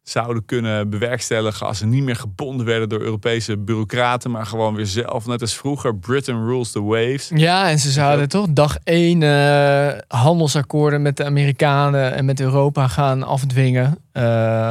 [0.03, 4.85] zouden kunnen bewerkstelligen als ze niet meer gebonden werden door Europese bureaucraten, maar gewoon weer
[4.85, 7.31] zelf, net als vroeger, Britain rules the waves.
[7.35, 12.87] ja, en ze zouden toch dag één eh, handelsakkoorden met de Amerikanen en met Europa
[12.87, 13.97] gaan afdwingen.
[14.11, 14.23] eh,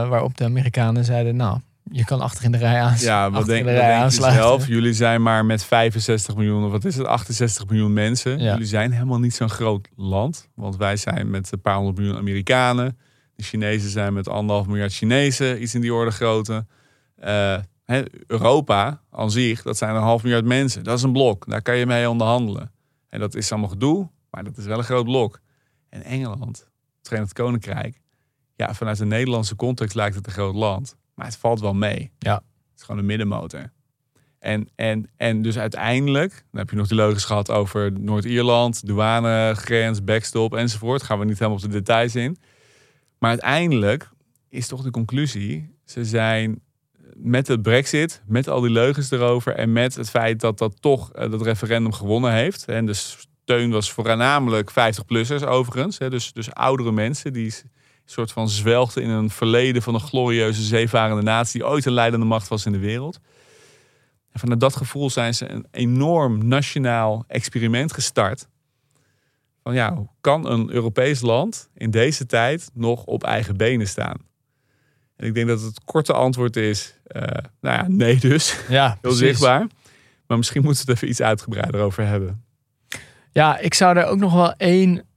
[0.08, 1.58] waarop de Amerikanen zeiden, nou,
[1.90, 3.06] je kan achter in de rij aansluiten.
[3.06, 4.42] Ja, wat denk, de rij denk je aansluiten.
[4.42, 4.66] zelf?
[4.66, 8.38] Jullie zijn maar met 65 miljoen, of wat is het, 68 miljoen mensen.
[8.38, 8.52] Ja.
[8.52, 10.48] Jullie zijn helemaal niet zo'n groot land.
[10.54, 12.98] Want wij zijn met een paar honderd miljoen Amerikanen.
[13.34, 16.66] De Chinezen zijn met anderhalf miljard Chinezen, iets in die orde grootte.
[17.16, 20.84] Eh, hè, Europa aan zich, dat zijn een half miljard mensen.
[20.84, 22.72] Dat is een blok, daar kan je mee onderhandelen.
[23.08, 25.40] En dat is allemaal gedoe, maar dat is wel een groot blok.
[25.88, 26.58] En Engeland,
[26.98, 28.00] het Verenigd Koninkrijk,
[28.56, 30.96] ja, vanuit de Nederlandse context lijkt het een groot land.
[31.18, 32.10] Maar het valt wel mee.
[32.18, 32.34] Ja.
[32.34, 33.72] Het is gewoon een middenmotor.
[34.38, 40.04] En, en, en dus uiteindelijk, dan heb je nog die logisch gehad over Noord-Ierland, douanegrens,
[40.04, 41.02] backstop enzovoort.
[41.02, 42.38] Gaan we niet helemaal op de details in.
[43.18, 44.10] Maar uiteindelijk
[44.48, 46.60] is toch de conclusie, ze zijn
[47.14, 51.12] met het brexit, met al die leugens erover en met het feit dat dat toch
[51.12, 52.64] eh, dat referendum gewonnen heeft.
[52.64, 55.98] En de steun was voornamelijk 50-plussers overigens.
[55.98, 57.54] Hè, dus, dus oudere mensen die
[58.10, 62.26] soort van zwelgden in een verleden van een glorieuze zeevarende natie die ooit een leidende
[62.26, 63.18] macht was in de wereld.
[64.32, 68.48] En vanuit dat gevoel zijn ze een enorm nationaal experiment gestart.
[69.62, 74.16] Van ja, kan een Europees land in deze tijd nog op eigen benen staan?
[75.16, 77.22] En ik denk dat het korte antwoord is, eh,
[77.60, 78.56] nou ja, nee dus.
[78.68, 79.66] Ja, Heel zichtbaar.
[80.26, 82.44] Maar misschien moeten we het even iets uitgebreider over hebben.
[83.32, 85.07] Ja, ik zou daar ook nog wel één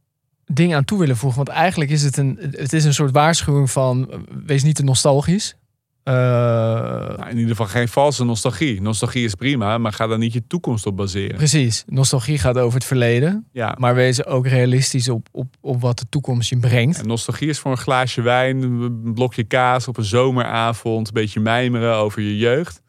[0.54, 1.46] ding aan toe willen voegen.
[1.46, 4.26] Want eigenlijk is het een, het is een soort waarschuwing van...
[4.46, 5.56] wees niet te nostalgisch.
[6.04, 8.82] Eh, Nou, in ieder geval geen valse nostalgie.
[8.82, 11.36] Nostalgie is prima, maar ga daar niet je toekomst op baseren.
[11.36, 11.84] precies.
[11.88, 13.48] Nostalgie gaat over het verleden.
[13.52, 13.76] Ja.
[13.80, 17.00] Maar wees ook realistisch op, op, op wat de toekomst je brengt.
[17.00, 21.40] En nostalgie is voor een glaasje wijn, een blokje kaas op een zomeravond, een beetje
[21.40, 22.82] mijmeren over je jeugd.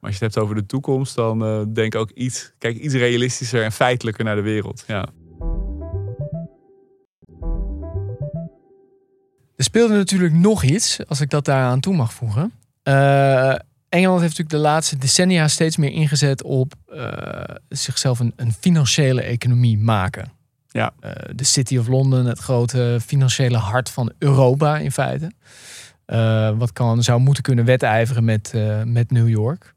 [0.00, 2.94] Maar als je het hebt over de toekomst, dan eh, denk ook iets, kijk iets
[2.94, 4.84] realistischer en feitelijker naar de wereld.
[4.86, 5.08] Ja.
[9.62, 12.52] Er speelde natuurlijk nog iets, als ik dat daaraan toe mag voegen.
[12.82, 13.54] Eh,
[13.88, 19.22] Engeland heeft natuurlijk de laatste decennia steeds meer ingezet op eh, zichzelf een, een financiële
[19.22, 20.32] economie maken.
[20.68, 20.92] Ja.
[21.00, 25.32] Eh, de City of London, het grote financiële hart van Europa in feite.
[26.56, 28.52] Wat kan, zou moeten kunnen wedijveren met,
[28.84, 29.74] met New York.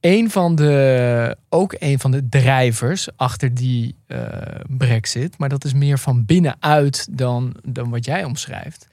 [0.00, 4.26] Een van de, ook een van de drijvers achter die eh,
[4.68, 8.86] brexit, maar dat is meer van binnenuit dan, dan wat jij omschrijft,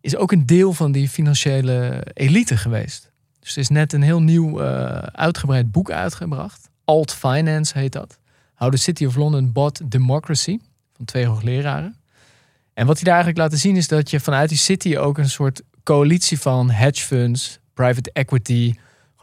[0.00, 3.10] is ook een deel van die financiële elite geweest.
[3.40, 6.70] Dus er is net een heel nieuw eh, uitgebreid boek uitgebracht.
[6.84, 8.18] Alt Finance heet dat.
[8.54, 10.58] How the City of London Bought Democracy.
[10.96, 11.96] Van twee hoogleraren.
[12.74, 15.30] En wat hij daar eigenlijk laten zien is dat je vanuit die city ook een
[15.30, 18.74] soort coalitie van hedge funds, private equity,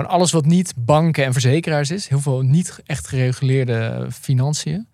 [0.01, 2.07] gewoon alles wat niet banken en verzekeraars is.
[2.07, 4.87] Heel veel niet echt gereguleerde financiën.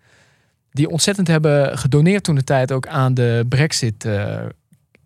[0.70, 4.38] Die ontzettend hebben gedoneerd toen de tijd ook aan de Brexit eh,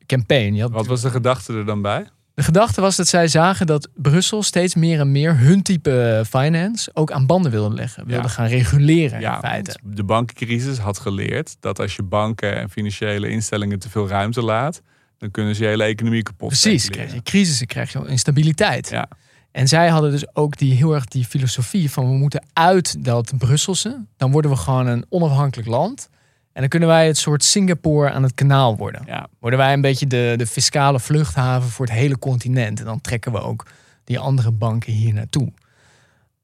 [0.06, 0.60] campaign.
[0.60, 2.06] Had Wat was de gedachte er dan bij?
[2.34, 6.90] de gedachte was dat zij zagen dat Brussel steeds meer en meer hun type finance
[6.94, 8.06] ook aan banden wilde leggen.
[8.06, 8.28] Wilde Ja.
[8.28, 9.78] gaan reguleren in feite.
[9.82, 14.82] de bankencrisis had geleerd dat als je banken en financiële instellingen te veel ruimte laat,
[15.18, 18.88] dan kunnen ze je hele economie kapot Precies, krijg je crisissen, krijg je instabiliteit.
[18.88, 19.08] Ja.
[19.52, 23.32] En zij hadden dus ook die, heel erg die filosofie van we moeten uit dat
[23.38, 24.04] Brusselse.
[24.16, 26.08] Dan worden we gewoon een onafhankelijk land.
[26.52, 29.02] En dan kunnen wij het soort Singapore aan het kanaal worden.
[29.06, 32.78] Ja, Worden wij een beetje de, de fiscale vluchthaven voor het hele continent.
[32.78, 33.66] En dan trekken we ook
[34.04, 35.52] die andere banken hier naartoe.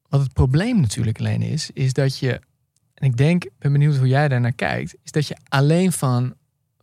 [0.09, 2.41] Wat het probleem natuurlijk alleen is, is dat je,
[2.95, 5.93] en ik denk, ik ben benieuwd hoe jij daar naar kijkt, is dat je alleen
[5.93, 6.35] van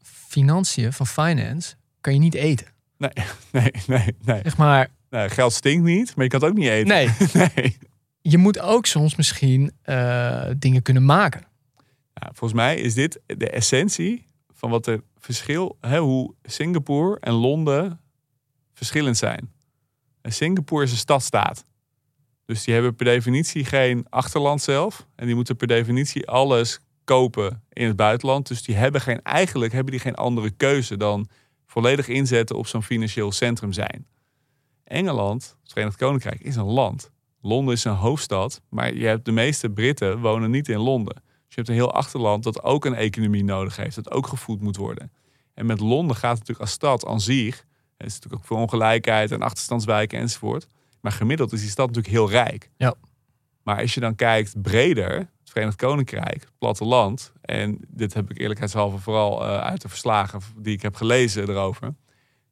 [0.03, 2.67] financiën, van finance, kan je niet eten.
[2.97, 3.11] nee,
[3.87, 4.39] nee, nee.
[4.43, 6.87] Zeg maar, nee geld stinkt niet, maar je kan het ook niet eten.
[6.87, 7.09] nee,
[7.55, 7.77] nee.
[8.21, 11.47] je moet ook soms misschien eh, dingen kunnen maken.
[12.13, 17.99] Volgens mij is dit de essentie van wat er verschil, hè, hoe Singapore en Londen
[18.73, 19.51] verschillend zijn.
[20.21, 21.63] En Singapore is een stadstaat.
[22.45, 25.07] Dus die hebben per definitie geen achterland zelf.
[25.15, 28.47] En die moeten per definitie alles kopen in het buitenland.
[28.47, 31.27] Dus die hebben geen, eigenlijk hebben die geen andere keuze dan
[31.65, 34.05] volledig inzetten op zo'n financieel centrum zijn.
[34.85, 37.11] Engeland, het Verenigd Koninkrijk, is een land.
[37.41, 41.13] Londen is een hoofdstad, maar je hebt de meeste Britten wonen niet in Londen.
[41.13, 44.61] Dus je hebt een heel achterland dat ook een economie nodig heeft, dat ook gevoed
[44.61, 45.11] moet worden.
[45.53, 47.65] En met Londen gaat het natuurlijk als stad aan zich.
[47.97, 50.67] Er is natuurlijk ook veel ongelijkheid en achterstandswijken enzovoort.
[51.01, 52.69] Maar gemiddeld is die stad natuurlijk heel rijk.
[52.77, 52.95] Ja.
[53.63, 57.33] Maar als je dan kijkt breder, het Verenigd Koninkrijk, het platteland.
[57.41, 61.95] En dit heb ik eerlijkheidshalve vooral eh, uit de verslagen die ik heb gelezen erover.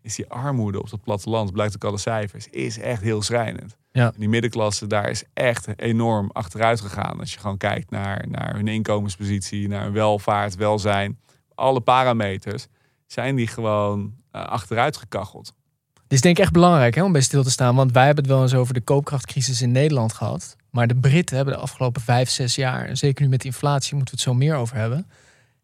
[0.03, 3.77] Is die armoede op het platteland, blijkt ook alle cijfers, is echt heel schrijnend.
[3.91, 4.05] Ja.
[4.05, 7.19] En die middenklasse daar is echt enorm achteruit gegaan.
[7.19, 11.19] Als je gewoon kijkt naar, naar hun inkomenspositie, naar hun welvaart, welzijn.
[11.55, 12.67] Alle parameters
[13.07, 15.53] zijn die gewoon eh, achteruit gekacheld.
[15.93, 17.75] Dit is denk ik echt belangrijk hè, om bij stil te staan.
[17.75, 20.55] Want wij hebben het wel eens over de koopkrachtcrisis in Nederland gehad.
[20.69, 23.95] Maar de Britten hebben de afgelopen vijf, zes jaar, en zeker nu met de inflatie
[23.95, 25.07] moeten we het zo meer over hebben.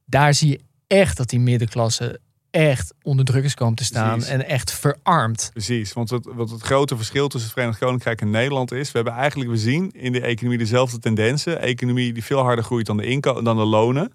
[0.06, 2.20] Daar zie je echt dat die middenklasse
[2.52, 4.30] echt onder druk is komen te staan Precies.
[4.30, 5.50] en echt verarmd.
[5.54, 8.98] Precies, want het, wat het grote verschil tussen het Verenigd Koninkrijk en Nederland is, we
[8.98, 11.62] hebben eigenlijk, we zien in de economie dezelfde tendensen.
[11.62, 14.12] Economie die veel harder groeit dan de, inko dan de lonen.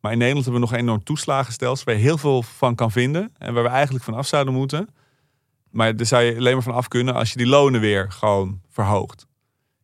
[0.00, 2.90] Maar in Nederland hebben we nog een enorm toeslagenstelsel waar je heel veel van kan
[2.90, 4.88] vinden en waar we eigenlijk van af zouden moeten.
[5.70, 8.60] Maar daar zou je alleen maar van af kunnen als je die lonen weer gewoon
[8.68, 9.26] verhoogt.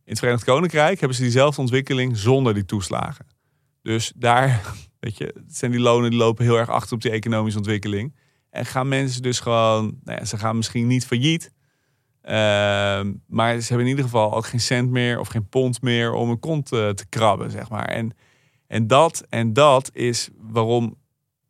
[0.04, 3.26] In het Verenigd Koninkrijk hebben ze diezelfde ontwikkeling zonder die toeslagen.
[3.82, 4.60] Dus daar,
[5.04, 8.14] weet je, zijn die lonen die lopen heel erg achter op die economische ontwikkeling.
[8.50, 11.52] En gaan mensen dus gewoon, nou ja, ze gaan misschien niet failliet.
[12.20, 16.12] Ehm, maar ze hebben in ieder geval ook geen cent meer of geen pond meer
[16.12, 17.84] om een kont eh, te krabben, zeg maar.
[17.84, 18.16] En,
[18.66, 20.96] en, dat, en dat is waarom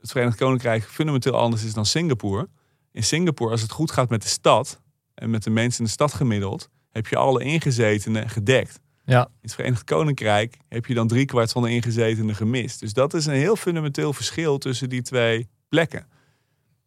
[0.01, 2.49] het Verenigd Koninkrijk fundamenteel anders is dan Singapore.
[2.93, 4.81] In Singapore, als het goed gaat met de stad
[5.15, 8.81] en met de mensen in de stad gemiddeld, heb je alle ingezetenen gedekt.
[9.05, 9.25] Ja.
[9.25, 12.81] In het Verenigd Koninkrijk heb je dan driekwart van de ingezetenen gemist.
[12.81, 16.07] Dus dat is een heel fundamenteel verschil tussen die twee plekken.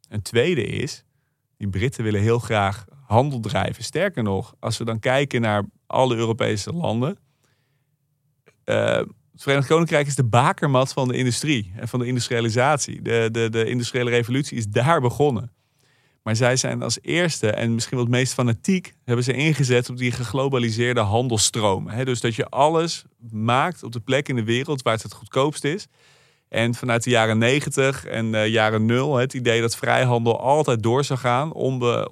[0.10, 1.04] Een tweede is,
[1.58, 3.84] die Britten willen heel graag handel drijven.
[3.84, 7.18] Sterker nog, als we dan kijken naar alle Europese landen.
[8.64, 8.98] eh,
[9.32, 13.02] het Verenigd Koninkrijk is de bakermat van de industrie en van de industrialisatie.
[13.02, 15.52] De, de, de industriële revolutie is daar begonnen.
[16.28, 19.98] Maar zij zijn als eerste en misschien wel het meest fanatiek hebben ze ingezet op
[19.98, 22.06] die geglobaliseerde handelstromen.
[22.06, 25.64] Dus dat je alles maakt op de plek in de wereld waar het het goedkoopst
[25.64, 25.88] is.
[26.50, 31.04] En vanuit de jaren 90 en eh, jaren 0 het idee dat vrijhandel altijd door
[31.04, 32.12] zou gaan, onbe,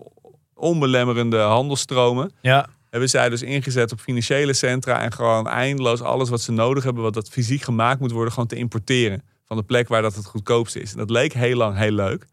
[0.54, 2.68] onbelemmerende handelstromen, Ja.
[2.90, 7.04] hebben zij dus ingezet op financiële centra en gewoon eindeloos alles wat ze nodig hebben,
[7.04, 10.26] wat dat fysiek gemaakt moet worden, gewoon te importeren van de plek waar dat het
[10.26, 10.92] goedkoopst is.
[10.92, 12.26] En dat leek heel lang heel leuk.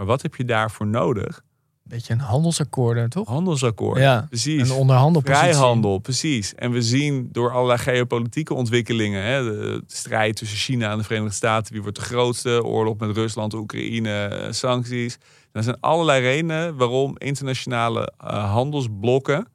[0.00, 1.42] Maar wat heb je daarvoor nodig?
[1.82, 3.28] Beetje een handelsakkoorden, toch?
[3.28, 3.98] Handelsakkoord.
[3.98, 4.26] Ja.
[4.28, 4.70] Precies.
[4.70, 5.48] Een onderhandelpositie.
[5.48, 6.54] Vrijhandel, precies.
[6.54, 11.04] En we zien door allerlei geopolitieke ontwikkelingen, hè, de, de strijd tussen China en de
[11.04, 15.18] Verenigde Staten, wie wordt de grootste, oorlog met Rusland, Oekraïne, eh, sancties.
[15.52, 19.48] Er zijn allerlei redenen waarom internationale eh, handelsblokken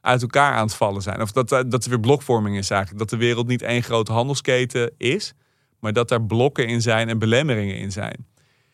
[0.00, 1.22] uit elkaar aan het vallen zijn.
[1.22, 3.00] Of dat, eh, dat er weer blokvorming is eigenlijk.
[3.00, 5.32] Dat de wereld niet één grote handelsketen is,
[5.80, 8.28] maar dat daar blokken in zijn en belemmeringen in zijn.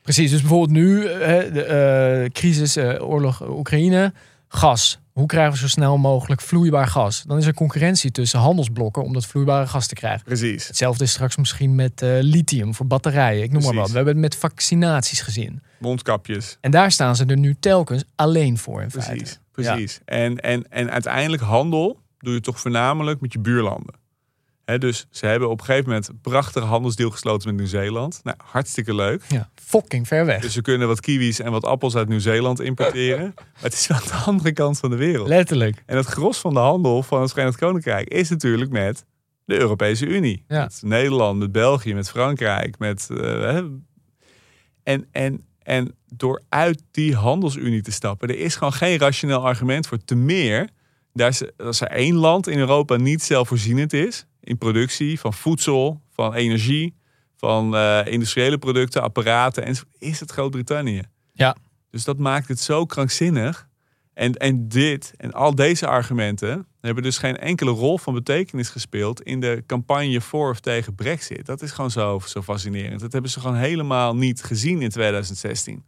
[0.07, 4.13] Precies, dus bijvoorbeeld nu, eh, de eh, crisis, eh, oorlog Oekraïne,
[4.49, 4.99] gas.
[5.13, 7.23] Hoe krijgen we zo snel mogelijk vloeibaar gas?
[7.27, 10.25] Dan is er concurrentie tussen handelsblokken om dat vloeibare gas te krijgen.
[10.25, 10.67] Precies.
[10.67, 13.43] Hetzelfde is straks misschien met lithium voor batterijen.
[13.43, 13.89] Ik noem maar wat.
[13.89, 15.63] We hebben het met vaccinaties gezien.
[15.79, 16.59] Mondkapjes.
[16.61, 19.11] En daar staan ze er nu telkens alleen voor in feite.
[19.13, 20.01] Precies, precies.
[20.05, 23.95] En, en, en uiteindelijk handel doe je toch voornamelijk met je buurlanden.
[24.67, 28.21] Dus ze hebben op een gegeven moment een prachtige handelsdeal gesloten met Nieuw-Zeeland.
[28.23, 29.23] Nou, hartstikke leuk.
[29.29, 30.41] Ja, fucking ver weg.
[30.41, 33.33] Dus ze kunnen wat kiwis en wat appels uit Nieuw-Zeeland importeren.
[33.37, 35.29] Maar het is wel aan de andere kant van de wereld.
[35.29, 35.83] Letterlijk.
[35.87, 39.05] En het gros van de handel van het Verenigd Koninkrijk is natuurlijk met
[39.45, 40.45] de Europese Unie.
[40.49, 40.63] Ja.
[40.63, 42.79] Met Nederland, met België, met Frankrijk.
[42.79, 43.57] Met, eh,
[44.83, 49.87] en, en, en door uit die handelsunie te stappen, er is gewoon geen rationeel argument
[49.87, 49.99] voor.
[50.05, 50.69] Te meer,
[51.13, 56.01] daar is, als er één land in Europa niet zelfvoorzienend is in productie van voedsel,
[56.13, 56.95] van energie,
[57.37, 61.03] van eh, industriële producten, apparaten, en is het Groot-Brittannië.
[61.33, 61.57] Ja.
[61.91, 63.69] Dus dat maakt het zo krankzinnig.
[64.15, 69.23] En, en dit en al deze argumenten hebben dus geen enkele rol van betekenis gespeeld
[69.23, 71.47] in de campagne voor of tegen Brexit.
[71.47, 73.01] Dat is gewoon zo, zo fascinerend.
[73.01, 75.85] Dat hebben ze gewoon helemaal niet gezien in 2016.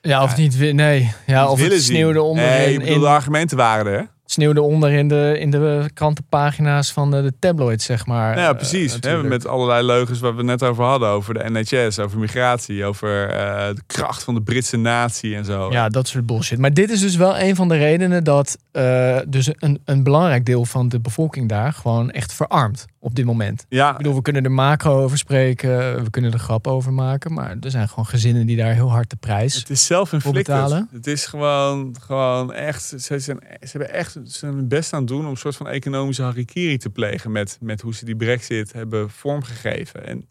[0.00, 0.56] Ja, of niet.
[0.56, 1.12] wi- Nee.
[1.26, 4.10] Ja, of het sneeuwde onder, Nee, ik bedoel, de argumenten waren er.
[4.32, 8.38] Sneeuwde onder in de, in de krantenpagina's van de, de tabloids, zeg maar.
[8.38, 8.96] Ja, Eh, precies.
[9.00, 11.08] hè, met allerlei leugens waar we net over hadden.
[11.08, 15.70] Over de NHS, over migratie, over eh, de kracht van de Britse natie en zo.
[15.72, 16.58] Ja, dat soort bullshit.
[16.58, 20.44] Maar dit is dus wel een van de redenen dat eh, dus een, een belangrijk
[20.44, 23.66] deel van de bevolking daar gewoon echt verarmt op dit moment.
[23.68, 27.32] ja Ik bedoel, we kunnen er macro over spreken, we kunnen er grap over maken,
[27.32, 29.54] maar er zijn gewoon gezinnen die daar heel hard de prijs.
[29.54, 30.44] Het is self-inflicted.
[30.44, 30.88] betalen.
[30.92, 32.82] Het is gewoon, gewoon echt.
[32.82, 36.22] Ze, zijn, ze, hebben echt, hun best aan het doen om een soort van economische
[36.22, 37.32] harikiri te plegen.
[37.32, 40.06] Met, met hoe ze die Brexit hebben vormgegeven.
[40.06, 40.24] En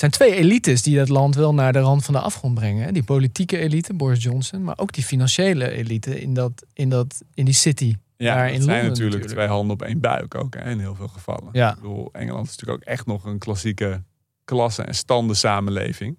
[0.00, 2.94] zijn twee elites die dat land wel naar de rand van de afgrond brengen.
[2.94, 7.44] Die politieke elite, Boris Johnson, maar ook die financiële elite in, dat, in, dat, in
[7.44, 7.96] die city.
[8.16, 9.32] ja, Daar dat in zijn Londen natuurlijk, natuurlijk.
[9.32, 11.48] twee handen op één buik ook hè, in heel veel gevallen.
[11.52, 11.68] Ja.
[11.70, 14.02] Ik bedoel, Engeland is natuurlijk ook echt nog een klassieke
[14.44, 16.18] klasse- en standen samenleving.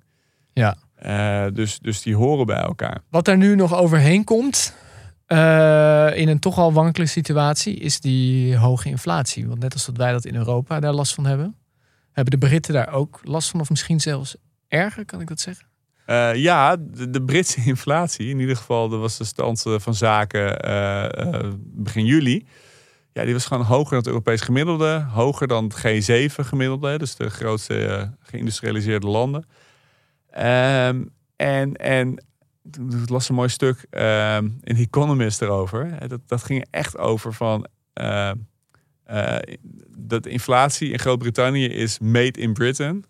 [0.53, 0.75] Ja.
[0.95, 3.01] Eh, dus, dus die horen bij elkaar.
[3.09, 4.73] Wat er nu nog overheen komt,
[5.25, 9.47] eh, in een toch al wankele situatie, is die hoge inflatie.
[9.47, 11.55] Want net als dat wij dat in Europa daar last van hebben,
[12.11, 14.35] hebben de Britten daar ook last van, of misschien zelfs
[14.67, 15.69] erger, kan ik dat zeggen?
[16.05, 16.77] Eh, ja,
[17.09, 22.05] de, Britse inflatie, in ieder geval, dat was de stand eh, van zaken eh, begin
[22.05, 22.47] juli.
[23.13, 27.15] Ja, die was gewoon hoger dan het Europees gemiddelde, hoger dan het G7 gemiddelde, dus
[27.15, 29.45] de grootste geïndustrialiseerde landen.
[30.29, 31.03] Ehm,
[31.35, 32.23] en, en
[33.01, 36.07] ik las een mooi stuk ehm, in The Economist erover.
[36.07, 37.67] Dat, dat ging echt over van
[39.11, 39.55] eh,
[39.97, 43.05] dat inflatie in Groot-Brittannië is made in Britain.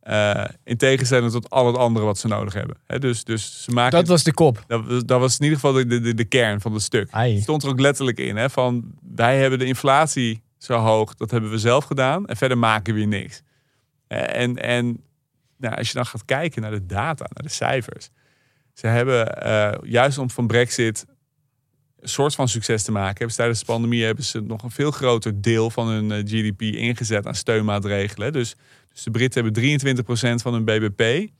[0.00, 2.76] Eh, in tegenstelling tot al het andere wat ze nodig hebben.
[3.00, 3.98] Dus, dus ze maken.
[3.98, 4.64] Dat was de kop.
[4.66, 7.08] Dat, was- dat was in ieder geval de, de, de kern van het stuk.
[7.10, 7.34] Ai.
[7.34, 8.36] Het stond er ook letterlijk in.
[8.36, 12.26] Hè, van wij hebben de inflatie zo hoog, dat hebben we zelf gedaan.
[12.26, 13.42] En verder maken we hier niks.
[14.06, 15.02] Eh, En, en
[15.56, 18.08] nou, als je dan gaat kijken naar de data, naar de cijfers.
[18.74, 19.26] Ze hebben
[19.88, 21.04] juist om van Brexit
[22.02, 23.18] een soort van succes te maken.
[23.18, 26.62] Hebben tijdens de pandemie hebben ze nog een veel groter deel van hun eh, GDP
[26.62, 28.32] ingezet aan steunmaatregelen.
[28.32, 28.56] Dus,
[28.92, 29.80] dus de Britten hebben
[30.36, 31.30] 23% van hun BBP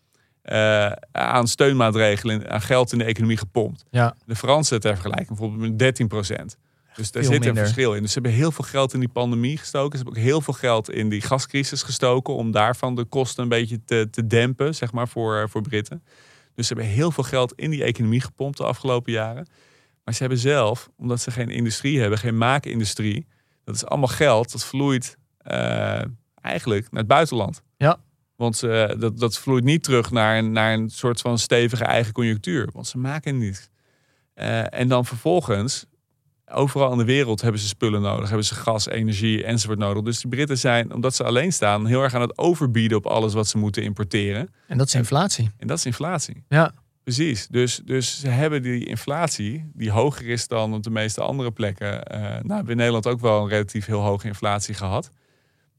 [0.43, 3.85] eh, aan steunmaatregelen, aan geld in de economie gepompt.
[3.91, 4.17] Ja.
[4.27, 6.57] De Fransen ter vergelijking bijvoorbeeld met 13%
[6.95, 7.49] Dus daar zit minder.
[7.49, 8.03] een verschil in.
[8.03, 9.99] Dus ze hebben heel veel geld in die pandemie gestoken.
[9.99, 12.35] Ze hebben ook heel veel geld in die gascrisis gestoken.
[12.35, 16.03] Om daarvan de kosten een beetje te, te dempen, zeg maar, voor, voor Britten.
[16.55, 19.47] Dus ze hebben heel veel geld in die economie gepompt de afgelopen jaren.
[20.05, 23.27] Maar ze hebben zelf, omdat ze geen industrie hebben, geen maakindustrie.
[23.65, 26.03] Dat is allemaal geld dat vloeit eh,
[26.35, 27.63] eigenlijk naar het buitenland.
[27.77, 28.01] Ja.
[28.37, 32.13] Want ze, dat, dat vloeit niet terug naar een, naar een soort van stevige eigen
[32.13, 32.69] conjunctuur.
[32.73, 33.71] Want ze maken niet.
[34.35, 35.87] Eh, en dan vervolgens,
[36.47, 38.29] overal in de wereld hebben ze spullen nodig.
[38.29, 40.03] Hebben ze gas, energie enzovoort nodig.
[40.03, 43.35] Dus de Britten zijn, omdat ze alleen staan, heel erg aan het overbieden op alles
[43.35, 44.55] wat ze moeten importeren.
[44.67, 45.51] En dat is inflatie.
[45.57, 46.45] En dat is inflatie.
[46.49, 46.75] Ja.
[47.03, 47.47] Precies.
[47.47, 52.05] Dus, dus ze hebben die inflatie, die hoger is dan op de meeste andere plekken.
[52.05, 55.11] Eh, nou, we hebben in Nederland ook wel een relatief heel hoge inflatie gehad.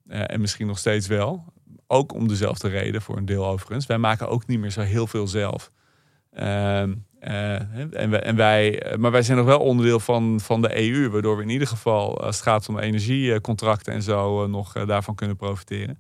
[0.08, 1.46] Eh, en misschien nog steeds wel.
[1.88, 3.86] Ook om dezelfde reden, voor een deel overigens.
[3.86, 5.72] Wij maken ook niet meer zo heel veel zelf.
[6.32, 11.38] Ehm, eh, en wij, maar wij zijn nog wel onderdeel van, van de EU, waardoor
[11.38, 16.00] we in ieder geval, als het gaat om energiecontracten en zo, nog daarvan kunnen profiteren.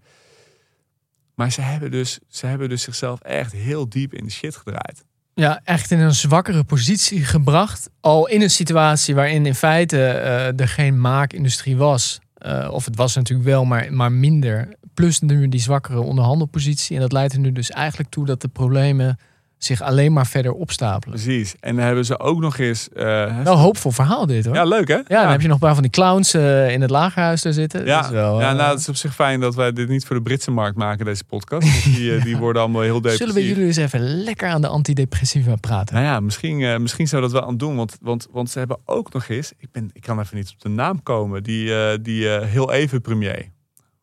[1.35, 5.05] Maar ze hebben, dus, ze hebben dus zichzelf echt heel diep in de shit gedraaid.
[5.35, 7.89] Ja, echt in een zwakkere positie gebracht.
[7.99, 12.19] Al in een situatie waarin in feite eh, er geen maakindustrie was.
[12.33, 14.75] Eh, of het was natuurlijk wel, maar, maar minder.
[14.93, 16.95] Plus nu die zwakkere onderhandelpositie.
[16.95, 19.17] En dat leidt er nu dus eigenlijk toe dat de problemen
[19.65, 21.19] zich alleen maar verder opstapelen.
[21.21, 21.55] Precies.
[21.59, 22.87] En dan hebben ze ook nog eens.
[22.93, 24.55] Wel een hoopvol verhaal dit hoor.
[24.55, 24.95] ja, leuk hè?
[24.95, 27.53] Ja, dan heb je nog een paar van die clowns eh, in het lagerhuis daar
[27.53, 27.85] zitten.
[27.85, 29.89] Ja, Dat is wel, ja eh, nou, het is op zich fijn dat wij dit
[29.89, 31.83] niet voor de Britse markt maken, deze podcast.
[31.83, 33.19] Die, die worden allemaal heel depressief.
[33.19, 35.95] Zullen we jullie eens even lekker aan de antidepressiva praten?
[35.95, 37.75] Nou ja, misschien, misschien zou dat wel aan doen.
[37.75, 39.51] Want, want, want ze hebben ook nog eens.
[39.57, 41.43] Ik, ben, ik kan even niet op de naam komen.
[41.43, 43.51] Die, die heel even premier.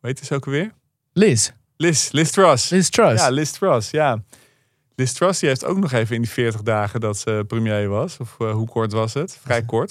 [0.01, 0.71] Weet je ze ook alweer?
[1.13, 2.69] Liz, Liz, Liz Truss.
[2.69, 3.21] Liz Truss.
[3.21, 4.23] Ja, Liz Truss, ja.
[5.01, 8.17] Liz Truss die heeft ook nog even in die 40 dagen dat ze premier was.
[8.17, 9.37] Of eh, hoe kort was het?
[9.41, 9.89] Vrij kort.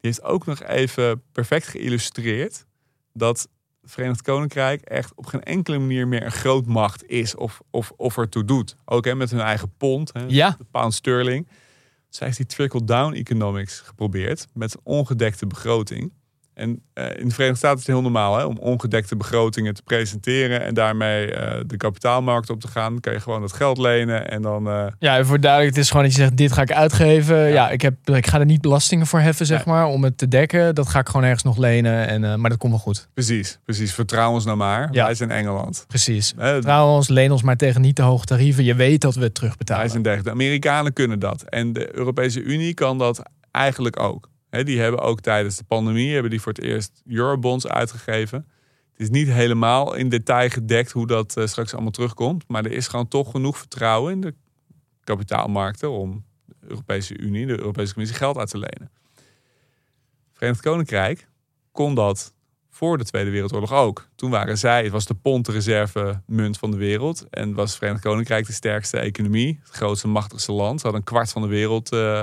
[0.00, 2.64] Die heeft ook nog even perfect geïllustreerd
[3.12, 3.48] dat het
[3.92, 8.44] Verenigd Koninkrijk echt op geen enkele manier meer een grootmacht is of, of, of ertoe
[8.44, 8.76] doet.
[8.84, 10.54] Ook hè, met hun eigen pond, hè, Ja.
[10.58, 11.48] de pound sterling.
[12.08, 16.12] Zij heeft die trickle-down economics geprobeerd met een ongedekte begroting.
[16.60, 19.82] En eh, in de Verenigde Staten is het heel normaal hè, om ongedekte begrotingen te
[19.82, 22.92] presenteren en daarmee eh, de kapitaalmarkt op te gaan.
[22.92, 24.68] Dan kan je gewoon dat geld lenen en dan.
[24.68, 27.36] eh, Ja, voor duidelijk, het is gewoon dat je zegt, dit ga ik uitgeven.
[27.48, 30.28] Ja, ik, heb, ik ga er niet belastingen voor heffen, zeg maar, om het te
[30.28, 30.74] dekken.
[30.74, 33.08] Dat ga ik gewoon ergens nog lenen, en, maar dat komt wel goed.
[33.14, 33.94] precies, precies.
[33.94, 34.88] Vertrouw ons nou maar.
[34.92, 35.04] Ja.
[35.04, 35.84] Wij zijn Engeland.
[35.88, 36.32] Precies.
[36.36, 38.64] Hè, Trouwens, leen ons maar tegen niet te hoge tarieven.
[38.64, 39.82] Je weet dat we het terugbetalen.
[39.82, 40.36] Wij zijn dergelijke.
[40.36, 41.42] De Amerikanen kunnen dat.
[41.42, 44.28] En de Europese Unie kan dat eigenlijk ook.
[44.50, 48.48] Die hebben ook tijdens de pandemie hebben die voor het eerst eurobonds uitgegeven.
[48.92, 52.44] Het is niet helemaal in detail gedekt hoe dat eh, straks allemaal terugkomt.
[52.48, 54.34] Maar er is gewoon toch genoeg vertrouwen in de
[55.04, 58.90] kapitaalmarkten om de Europese Unie, de Europese Commissie geld uit te lenen.
[60.32, 61.28] Verenigd Koninkrijk
[61.72, 62.34] kon dat
[62.70, 64.08] voor de Tweede Wereldoorlog ook.
[64.14, 67.26] Toen waren zij, het was de pond de reserve munt van de wereld.
[67.30, 69.60] En was Verenigd Koninkrijk de sterkste economie.
[69.62, 70.80] Het grootste, machtigste land.
[70.80, 72.22] Ze hadden een kwart van de wereld eh,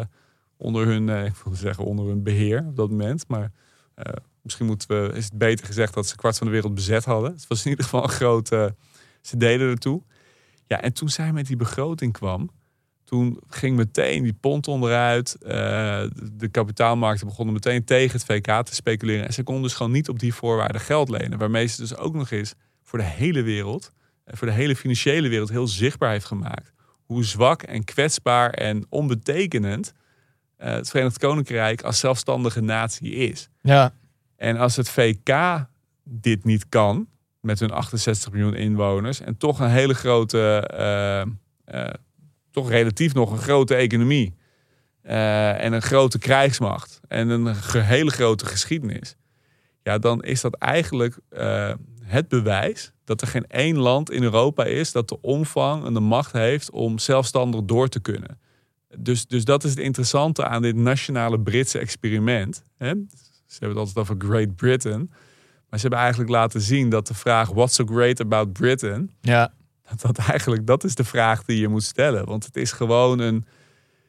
[0.57, 3.27] onder hun, eh, ik wilde zeggen onder hun beheer op dat moment.
[3.27, 3.51] Maar
[3.93, 7.05] eh, misschien moeten we, is het beter gezegd dat ze kwart van de wereld bezet
[7.05, 7.31] hadden.
[7.31, 8.75] Het was in ieder geval een grote,
[9.21, 10.03] ze deden ertoe.
[10.67, 12.49] Ja, en toen zij met die begroting kwam,
[13.03, 15.35] toen ging meteen die pond onderuit.
[15.35, 15.51] Eh,
[16.33, 19.25] de- kapitaalmarkten begonnen meteen tegen het VK te speculeren.
[19.25, 21.37] En ze konden dus gewoon niet op die voorwaarden geld lenen.
[21.37, 22.53] Waarmee ze dus ook nog eens
[22.83, 23.91] voor de hele wereld,
[24.25, 26.71] voor de hele financiële wereld, heel zichtbaar heeft gemaakt.
[27.05, 29.93] Hoe zwak en kwetsbaar en onbetekenend
[30.57, 33.49] eh, het Verenigd Koninkrijk als zelfstandige natie is.
[33.61, 33.93] Ja,
[34.35, 35.65] En als het VK
[36.03, 37.07] dit niet kan,
[37.41, 41.21] met hun 68 miljoen inwoners, en toch een hele grote eh,
[41.65, 41.93] eh,
[42.51, 44.35] toch relatief nog een grote economie.
[45.01, 46.99] en een grote krijgsmacht.
[47.07, 49.15] En een hele grote geschiedenis.
[49.83, 51.19] Ja, dan is dat eigenlijk
[52.03, 55.99] het bewijs dat er geen één land in Europa is dat de omvang en de
[55.99, 58.39] macht heeft om zelfstandig door te kunnen.
[58.95, 62.63] Dus, dus dat is het interessante aan dit nationale Britse experiment.
[62.77, 62.87] Hè?
[63.45, 65.09] Ze hebben het altijd over Great Britain.
[65.69, 69.53] Maar ze hebben eigenlijk laten zien dat de vraag what's so great about Britain Ja.
[69.89, 72.25] dat, dat eigenlijk dat is de vraag die je moet stellen.
[72.25, 73.45] Want het is gewoon een,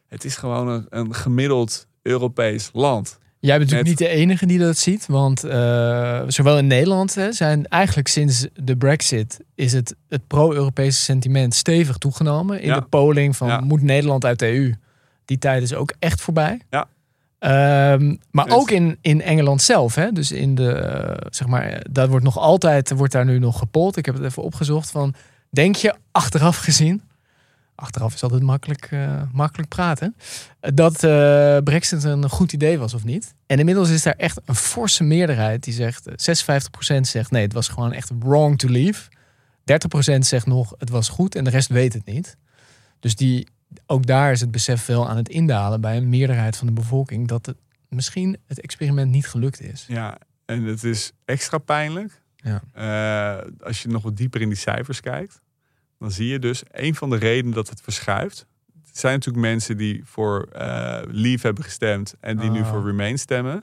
[0.07, 3.18] het is gewoon een, een gemiddeld Europees land.
[3.41, 5.07] Jij bent natuurlijk niet de enige die dat ziet.
[5.07, 9.41] Want eh, zowel in Nederland hè, zijn eigenlijk sinds de brexit...
[9.55, 12.61] is het, het pro-Europese sentiment stevig toegenomen.
[12.61, 12.74] In Ja.
[12.74, 13.61] de polling van Ja.
[13.61, 14.74] moet Nederland uit de EU.
[15.24, 16.61] Die tijd is ook echt voorbij.
[16.70, 16.89] Ja.
[17.39, 19.95] Ehm, maar ook in, in Engeland zelf.
[19.95, 20.12] Hè?
[20.12, 23.97] Dus in de, eh, zeg maar, dat wordt nog altijd, wordt daar nu nog gepold.
[23.97, 25.14] Ik heb het even opgezocht van,
[25.51, 27.03] denk je achteraf gezien...
[27.81, 30.16] Achteraf is altijd makkelijk, eh, makkelijk praten.
[30.61, 33.35] Dat eh, Brexit een goed idee was of niet.
[33.47, 36.07] En inmiddels is daar echt een forse meerderheid die zegt...
[36.07, 36.14] eh,
[36.97, 39.11] 56% zegt nee, het was gewoon echt wrong to leave.
[40.16, 42.37] 30% zegt nog het was goed en de rest weet het niet.
[43.01, 43.49] Dus die,
[43.87, 47.29] ook daar is het besef wel aan het indalen bij een meerderheid van de bevolking...
[47.29, 47.57] dat het
[47.89, 49.85] misschien het experiment niet gelukt is.
[49.89, 52.22] Ja, en het is extra pijnlijk.
[52.37, 52.62] Ja.
[52.72, 55.41] Eh, als je nog wat dieper in die cijfers kijkt,
[55.99, 58.46] dan zie je dus een van de redenen dat het verschuift.
[58.72, 62.68] Er zijn natuurlijk mensen die voor eh Leave hebben gestemd en die nu Ah.
[62.68, 63.62] voor Remain stemmen.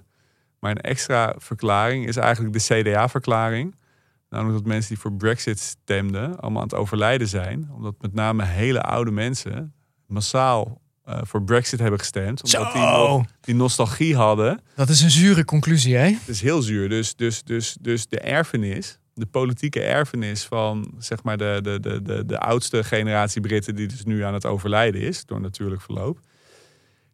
[0.60, 3.76] Maar een extra verklaring is eigenlijk de CDA-verklaring.
[4.30, 7.70] Namelijk dat mensen die voor Brexit stemden allemaal aan het overlijden zijn.
[7.74, 9.74] Omdat met name hele oude mensen
[10.08, 12.44] massaal eh, voor Brexit hebben gestemd.
[12.44, 14.62] Omdat die, nog, die nostalgie hadden.
[14.76, 16.06] Dat is een zure conclusie, hè?
[16.06, 16.90] Het is heel zuur.
[16.90, 22.02] Dus, dus, dus, dus de erfenis, de politieke erfenis van zeg maar de, de, de,
[22.02, 26.20] de, de oudste generatie Britten, die dus nu aan het overlijden is door natuurlijk verloop,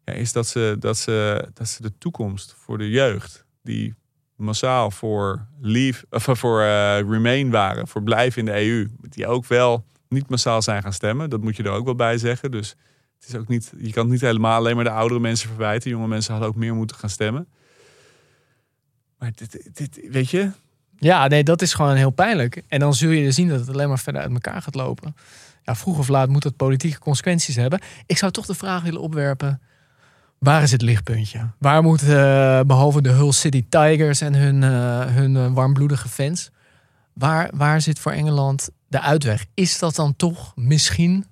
[0.05, 3.95] ja, is dat ze, dat, ze, dat ze de toekomst voor de jeugd, die
[4.35, 9.45] massaal voor leave, of voor eh, remain waren, voor blijven in de EU, die ook
[9.45, 11.29] wel niet massaal zijn gaan stemmen.
[11.29, 12.51] Dat moet je er ook wel bij zeggen.
[12.51, 12.75] Dus
[13.19, 15.89] het is ook niet, je kan niet helemaal alleen maar de oudere mensen verwijten.
[15.89, 17.47] Jonge mensen hadden ook meer moeten gaan stemmen.
[19.17, 20.51] Maar dit, dit, weet je,
[21.03, 22.63] Ja, nee, dat is gewoon heel pijnlijk.
[22.67, 25.15] En dan zul je zien dat het alleen maar verder uit elkaar gaat lopen.
[25.63, 27.79] Ja, vroeg of laat moet dat politieke consequenties hebben.
[28.05, 29.61] Ik zou toch de vraag willen opwerpen.
[30.37, 31.49] Waar is het lichtpuntje?
[31.57, 36.49] Waar moet, eh, behalve de Hull City Tigers en hun, eh, hun eh, warmbloedige fans...
[37.13, 39.45] Waar, waar zit voor Engeland de uitweg?
[39.53, 41.25] Is dat dan toch misschien...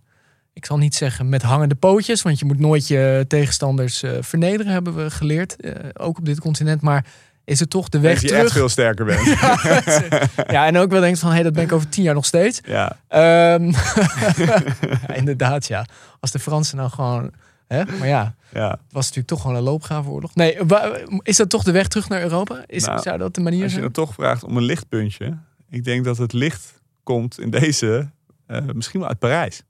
[0.53, 2.21] Ik zal niet zeggen met hangende pootjes...
[2.21, 5.55] want je moet nooit je tegenstanders vernederen, hebben we geleerd.
[5.99, 6.81] ook op dit continent.
[6.81, 7.05] Maar
[7.49, 8.43] is het toch de weg dat je terug?
[8.43, 9.27] echt veel sterker bent.
[10.55, 12.25] Ja, en ook wel denkt van, hé, hey, dat ben ik over tien jaar nog
[12.25, 12.61] steeds.
[12.65, 12.97] ja.
[13.09, 13.59] Ja,
[15.13, 15.85] inderdaad, ja.
[16.19, 17.31] Als de Fransen nou gewoon...
[17.67, 17.85] Hè?
[17.85, 18.69] Maar ja, ja.
[18.69, 20.35] het was natuurlijk toch gewoon een loopgravenoorlog.
[20.35, 20.57] Nee,
[21.21, 22.63] is dat toch de weg terug naar Europa?
[22.65, 23.91] Is, Nou, zou dat de manier Als je zijn?
[23.93, 25.37] dan toch vraagt om een lichtpuntje.
[25.69, 28.09] Ik denk dat het licht komt in deze,
[28.47, 29.63] eh, misschien wel uit Parijs.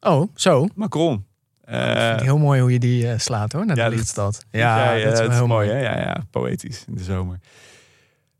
[0.00, 0.68] Oh, zo.
[0.74, 1.24] Macron.
[1.72, 4.44] Eh, Vind ik heel mooi hoe je die eh, slaat, hoor, naar ja, de lichtstad.
[4.50, 5.68] ja, Ja, dat is wel heel mooi.
[5.70, 5.78] hè?
[5.80, 7.38] Ja, ja, poëtisch in de zomer.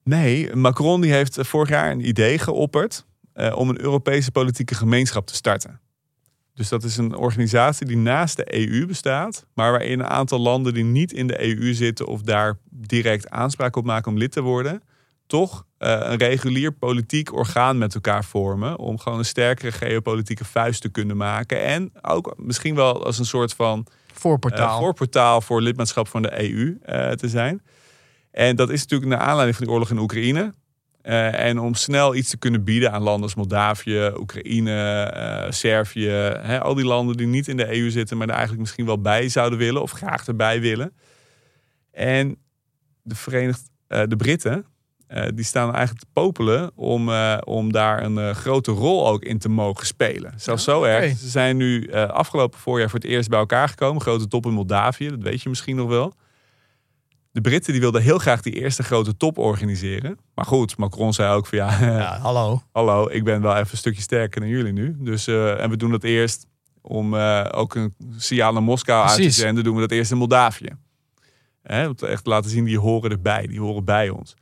[0.04, 4.74] Nee, Macron die heeft eh, vorig jaar een idee geopperd eh, om een Europese politieke
[4.74, 5.80] gemeenschap te starten.
[6.54, 10.74] Dus dat is een organisatie die naast de EU bestaat, maar waarin een aantal landen
[10.74, 14.40] die niet in de EU zitten of daar direct aanspraak op maken om lid te
[14.40, 14.82] worden,
[15.26, 20.80] toch eh, een regulier politiek orgaan met elkaar vormen om gewoon een sterkere geopolitieke vuist
[20.80, 24.76] te kunnen maken en ook misschien wel als een soort van Voorportaal.
[24.76, 27.62] eh, voorportaal voor lidmaatschap van de EU eh, te zijn.
[28.30, 30.52] En dat is natuurlijk naar aanleiding van de oorlog in Oekraïne.
[31.02, 36.08] En om snel iets te kunnen bieden aan landen als Moldavië, Oekraïne, Servië.
[36.40, 39.00] Hè, al die landen die niet in de EU zitten, maar er eigenlijk misschien wel
[39.00, 40.92] bij zouden willen of graag erbij willen.
[41.90, 42.36] En
[43.02, 44.66] de Verenigd, de Britten,
[45.12, 49.22] eh, die staan eigenlijk te popelen om, eh, om daar een eh, grote rol ook
[49.22, 50.32] in te mogen spelen.
[50.36, 51.18] Zelfs Ja, zo erg.
[51.18, 54.02] Ze zijn nu afgelopen voorjaar voor het eerst bij elkaar gekomen.
[54.02, 56.14] Grote top in Moldavië, dat weet je misschien nog wel.
[57.30, 60.18] De Britten die wilden heel graag die eerste grote top organiseren.
[60.34, 62.62] Maar goed, Macron zei ook van ja, ja, hallo.
[62.72, 64.96] hallo, ik ben wel even een stukje sterker dan jullie nu.
[64.98, 66.46] Dus, en we doen dat eerst
[66.80, 67.14] om
[67.50, 69.64] ook een signaal naar Moskou uit te zenden.
[69.64, 70.70] Doen we dat eerst in Moldavië.
[71.62, 73.46] Hè, om te echt te laten zien, die horen erbij.
[73.46, 74.34] Die horen bij ons.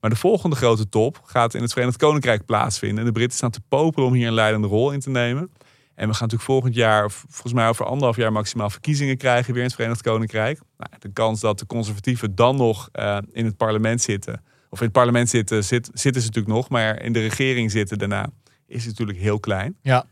[0.00, 2.98] Maar de volgende grote top gaat in het Verenigd Koninkrijk plaatsvinden.
[2.98, 5.50] En de Britten staan te popelen om hier een leidende rol in te nemen.
[5.94, 9.52] En we gaan natuurlijk volgend jaar, of volgens mij over anderhalf jaar maximaal verkiezingen krijgen
[9.52, 10.60] weer in het Verenigd Koninkrijk.
[10.76, 14.84] Nou, de kans dat de conservatieven dan nog eh, in het parlement zitten, of in
[14.84, 18.30] het parlement zitten, zit, zitten ze natuurlijk nog, maar in de regering zitten daarna,
[18.66, 19.76] is natuurlijk heel klein.
[19.82, 20.04] Ja.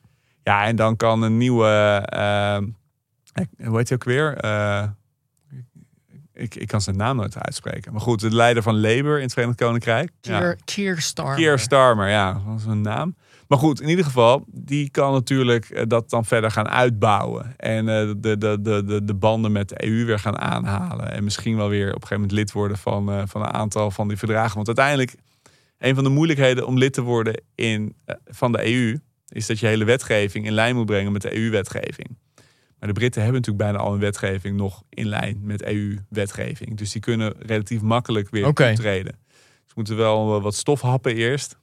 [0.42, 1.68] Ja, en dan kan een nieuwe,
[2.06, 2.58] eh,
[3.66, 4.36] hoe heet hij ook weer?
[4.36, 4.88] Eh,
[6.36, 7.92] ik, ik kan zijn naam nooit uitspreken.
[7.92, 10.10] Maar goed, de leider van Labour in het Verenigd Koninkrijk.
[10.20, 10.56] Keir, ja.
[10.64, 11.36] Keir Starmer.
[11.36, 13.14] Keir Starmer, ja, was een naam.
[13.48, 17.54] Maar goed, in ieder geval, die kan natuurlijk eh, dat dan verder gaan uitbouwen.
[17.56, 21.12] En eh, de, de, de, de, de banden met de EU weer gaan aanhalen.
[21.12, 23.90] En misschien wel weer op een gegeven moment lid worden van, eh, van een aantal
[23.90, 24.54] van die verdragen.
[24.54, 25.14] Want uiteindelijk,
[25.78, 29.66] een van de moeilijkheden om lid te worden in, van de EU, is dat je
[29.66, 32.16] hele wetgeving in lijn moet brengen met de EU-wetgeving.
[32.78, 36.76] Maar de Britten hebben natuurlijk bijna al een wetgeving nog in lijn met EU-wetgeving.
[36.76, 38.74] Dus die kunnen relatief makkelijk weer Oké.
[38.74, 39.18] treden.
[39.64, 41.58] Ze moeten wel wat stof happen eerst.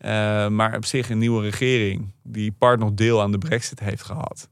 [0.00, 4.02] Uh, maar op zich een nieuwe regering die part nog deel aan de brexit heeft
[4.02, 4.48] gehad.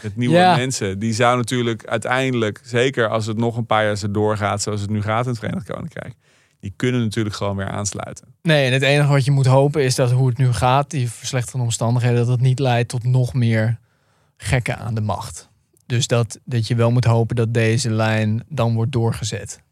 [0.00, 0.56] Het nieuwe Ja.
[0.56, 4.80] mensen, die zou natuurlijk uiteindelijk, zeker als het nog een paar jaar zo doorgaat zoals
[4.80, 6.14] het nu gaat in het Verenigd Koninkrijk,
[6.60, 8.34] die kunnen natuurlijk gewoon weer aansluiten.
[8.42, 11.10] Nee, en het enige wat je moet hopen is dat hoe het nu gaat, die
[11.10, 13.78] verslechterende omstandigheden, dat het niet leidt tot nog meer
[14.42, 15.50] gekken aan de macht.
[15.86, 19.62] Dus dat, dat je wel moet hopen dat deze lijn dan wordt doorgezet.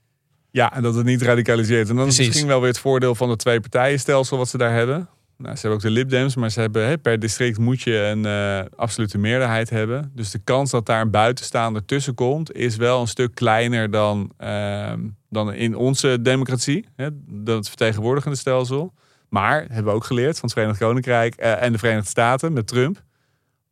[0.50, 1.88] Ja, en dat het niet radicaliseert.
[1.88, 2.26] En dan is Precies.
[2.26, 5.08] misschien wel weer het voordeel van het twee partijenstelsel wat ze daar hebben.
[5.36, 8.24] Nou, ze hebben ook de Lib Dems, maar ze hebben per district moet je een
[8.24, 10.12] eh, absolute meerderheid hebben.
[10.14, 14.32] Dus de kans dat daar een buitenstaander tussen komt, is wel een stuk kleiner dan,
[14.36, 18.92] ehm, dan in onze democratie, hè, dan het vertegenwoordigende stelsel.
[19.28, 22.66] Maar hebben we ook geleerd van het Verenigd Koninkrijk eh, en de Verenigde Staten met
[22.66, 23.02] Trump.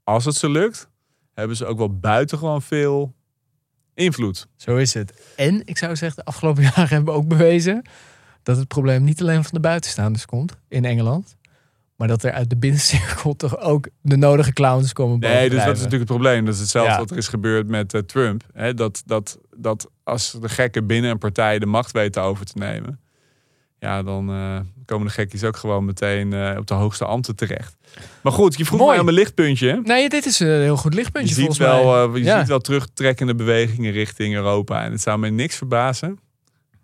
[0.09, 0.88] Als het ze lukt,
[1.34, 3.14] hebben ze ook wel buitengewoon veel
[3.94, 4.48] invloed.
[4.56, 5.34] Zo is het.
[5.36, 7.82] En ik zou zeggen, de afgelopen jaren hebben we ook bewezen
[8.42, 11.36] dat het probleem niet alleen van de buitenstaanders komt in Engeland.
[11.96, 15.76] Maar dat er uit de binnencirkel toch ook de nodige clowns komen Nee, dus dat
[15.76, 16.44] is natuurlijk het probleem.
[16.44, 16.98] Dat is hetzelfde Ja.
[16.98, 18.42] wat er is gebeurd met eh, Trump.
[18.74, 23.00] Dat, dat, dat als de gekken binnen een partij de macht weten over te nemen.
[23.78, 27.76] Ja, dan eh, komen de gekkies ook gewoon meteen eh, op de hoogste ambten terecht.
[28.22, 28.91] Maar goed, je vroeg Mooi.
[28.91, 29.80] mij om een lichtpuntje.
[29.84, 32.16] Nee, dit is een heel goed Je, lichtpuntje ziet volgens wel, mij.
[32.16, 32.39] eh, je Ja.
[32.39, 34.84] ziet wel terugtrekkende bewegingen richting Europa.
[34.84, 36.18] En het zou mij niks verbazen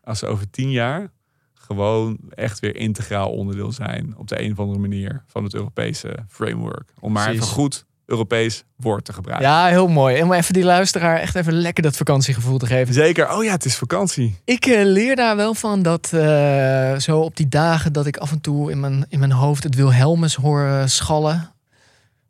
[0.02, 1.12] als ze over tien jaar
[1.54, 6.14] gewoon echt weer integraal onderdeel zijn op de een of andere manier van het Europese
[6.28, 6.88] framework.
[7.00, 7.42] Om maar Precies.
[7.42, 9.48] even goed Europees woord te gebruiken.
[9.48, 10.16] Ja, heel mooi.
[10.16, 12.94] En om even die luisteraar echt even lekker dat vakantiegevoel te geven.
[12.94, 13.32] Zeker.
[13.32, 14.40] Oh ja, het is vakantie.
[14.44, 18.30] Ik eh, leer daar wel van dat eh, zo op die dagen dat ik af
[18.30, 21.52] en toe in mijn, in mijn hoofd het Wilhelmus hoor eh, schallen.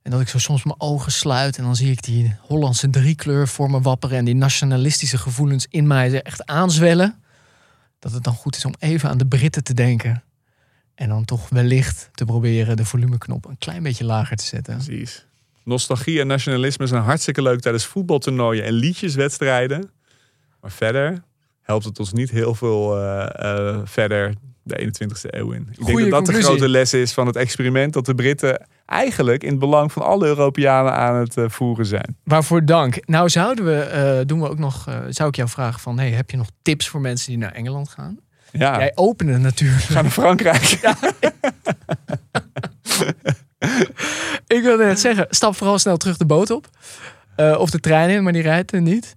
[0.03, 3.49] En dat ik zo soms mijn ogen sluit en dan zie ik die Hollandse driekleur
[3.49, 4.19] voor me wapperen.
[4.19, 7.23] En die nationalistische gevoelens in mij echt aanzwellen.
[7.99, 10.23] Dat het dan goed is om even aan de Britten te denken.
[10.95, 14.77] En dan toch wellicht te proberen de volumeknop een klein beetje lager te zetten.
[14.77, 15.27] Precies.
[15.65, 19.91] Nostalgie en nationalisme zijn hartstikke leuk tijdens voetbaltoernooien en liedjeswedstrijden.
[20.61, 21.23] Maar verder
[21.61, 25.69] helpt het ons niet heel veel eh, eh, verder de 21ste eeuw in.
[25.71, 28.67] Ik Goeie denk dat dat de grote les is van het experiment dat de Britten
[28.87, 32.17] eigenlijk in het belang van alle Europeanen aan het eh, voeren zijn.
[32.25, 33.07] Waarvoor dank.
[33.07, 36.37] Nou zouden we, doen we ook nog, zou ik jou vragen van, hey, heb je
[36.37, 38.19] nog tips voor mensen die naar Engeland gaan?
[38.53, 39.83] Ja, Jij opende natuurlijk.
[39.83, 40.81] ga naar Frankrijk.
[44.47, 46.69] Ik wilde net zeggen, stap vooral snel terug de boot op.
[47.37, 49.15] Eh, of de trein in, maar die rijdt er niet.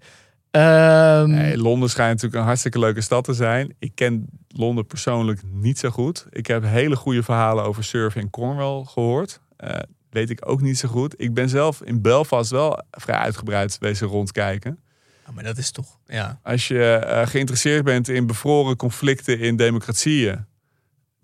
[0.51, 3.75] Ehm, Nee, Londen schijnt natuurlijk een hartstikke leuke stad te zijn.
[3.79, 6.25] Ik ken Londen persoonlijk niet zo goed.
[6.29, 9.39] Ik heb hele goede verhalen over surfen in Cornwall gehoord.
[9.57, 11.13] Eh, weet ik ook niet zo goed.
[11.17, 14.79] Ik ben zelf in Belfast wel vrij uitgebreid wezen rondkijken.
[15.29, 16.39] oh, maar dat is toch, ja.
[16.43, 20.45] Als je eh, geïnteresseerd bent in bevroren conflicten in democratieën,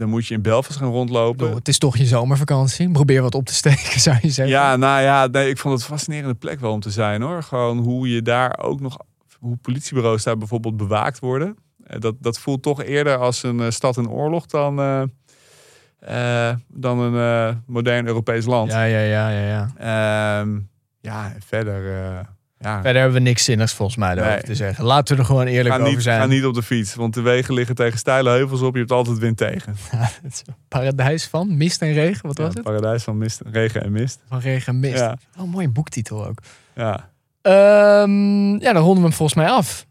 [0.04, 1.54] dan moet je in Belfast gaan rondlopen.
[1.54, 2.92] het is toch je zomervakantie.
[2.92, 4.56] Probeer wat op te steken, zou je zeggen.
[4.56, 7.44] Ja, nou ja, nee, ik vond het een fascinerende plek wel om te zijn hoor.
[7.44, 8.98] Gewoon hoe je daar ook nog,
[9.40, 11.58] hoe politiebureaus daar bijvoorbeeld bewaakt worden.
[11.84, 14.80] Eh, Dat, dat voelt toch eerder als een eh, stad in oorlog dan,
[16.00, 18.72] eh, dan een modern Europees land.
[18.72, 19.48] Ja, ja, ja, ja.
[19.48, 19.72] ja.
[20.40, 20.60] Ehm,
[21.02, 21.82] ja, en verder.
[22.64, 22.82] Ja.
[22.82, 24.42] Verder hebben we niks zinnigs volgens mij Nee.
[24.42, 24.84] te zeggen.
[24.86, 26.20] Laten we er gewoon eerlijk Ga over niet, zijn.
[26.20, 28.74] ga niet op de fiets, want de wegen liggen tegen steile heuvels op.
[28.74, 29.76] Je hebt altijd wind tegen.
[30.24, 32.28] Het is een paradijs van mist en regen.
[32.28, 32.64] Wat was het?
[32.64, 34.20] Paradijs van mist, regen en mist.
[34.28, 35.00] Van regen en mist.
[35.00, 36.40] Ja, Wel een mooie boektitel ook.
[36.76, 37.12] ja.
[37.42, 39.86] Ehm, ja, dan ronden we hem volgens mij af.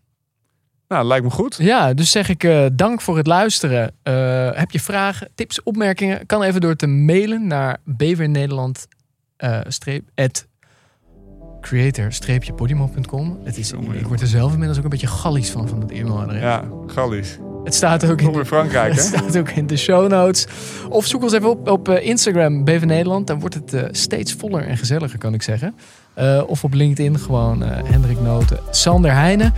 [0.89, 1.57] Nou, lijkt me goed.
[1.59, 3.95] Ja, dus zeg ik eh, dank voor het luisteren.
[4.03, 6.27] Eh, heb je vragen, tips, opmerkingen?
[6.27, 8.87] Kan even door te mailen naar bevernederland
[9.37, 10.47] eh, streep, at
[11.63, 13.39] creator-podimo.com.
[13.45, 16.41] Het is, ik word er zelf inmiddels ook een beetje gallies van, van dat e-mailadres.
[16.41, 17.39] Ja, Gallisch.
[17.65, 19.19] Het staat ook in Frankrijk, Het hè?
[19.19, 20.47] staat ook in de show notes.
[20.89, 23.27] Of zoek ons even op op eh, Instagram, BV Nederland.
[23.27, 25.75] Dan wordt het eh, steeds voller en gezelliger, kan ik zeggen.
[26.15, 29.55] Eh, of op LinkedIn gewoon Hendrik Noten, Sander Heijnen.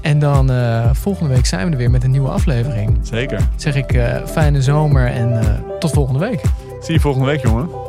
[0.00, 0.50] En dan
[0.94, 2.98] volgende week zijn we er weer met een nieuwe aflevering.
[3.02, 3.48] Zeker.
[3.56, 6.40] Zeg ik fijne zomer en tot volgende week.
[6.80, 7.81] Zie je volgende week, jongen.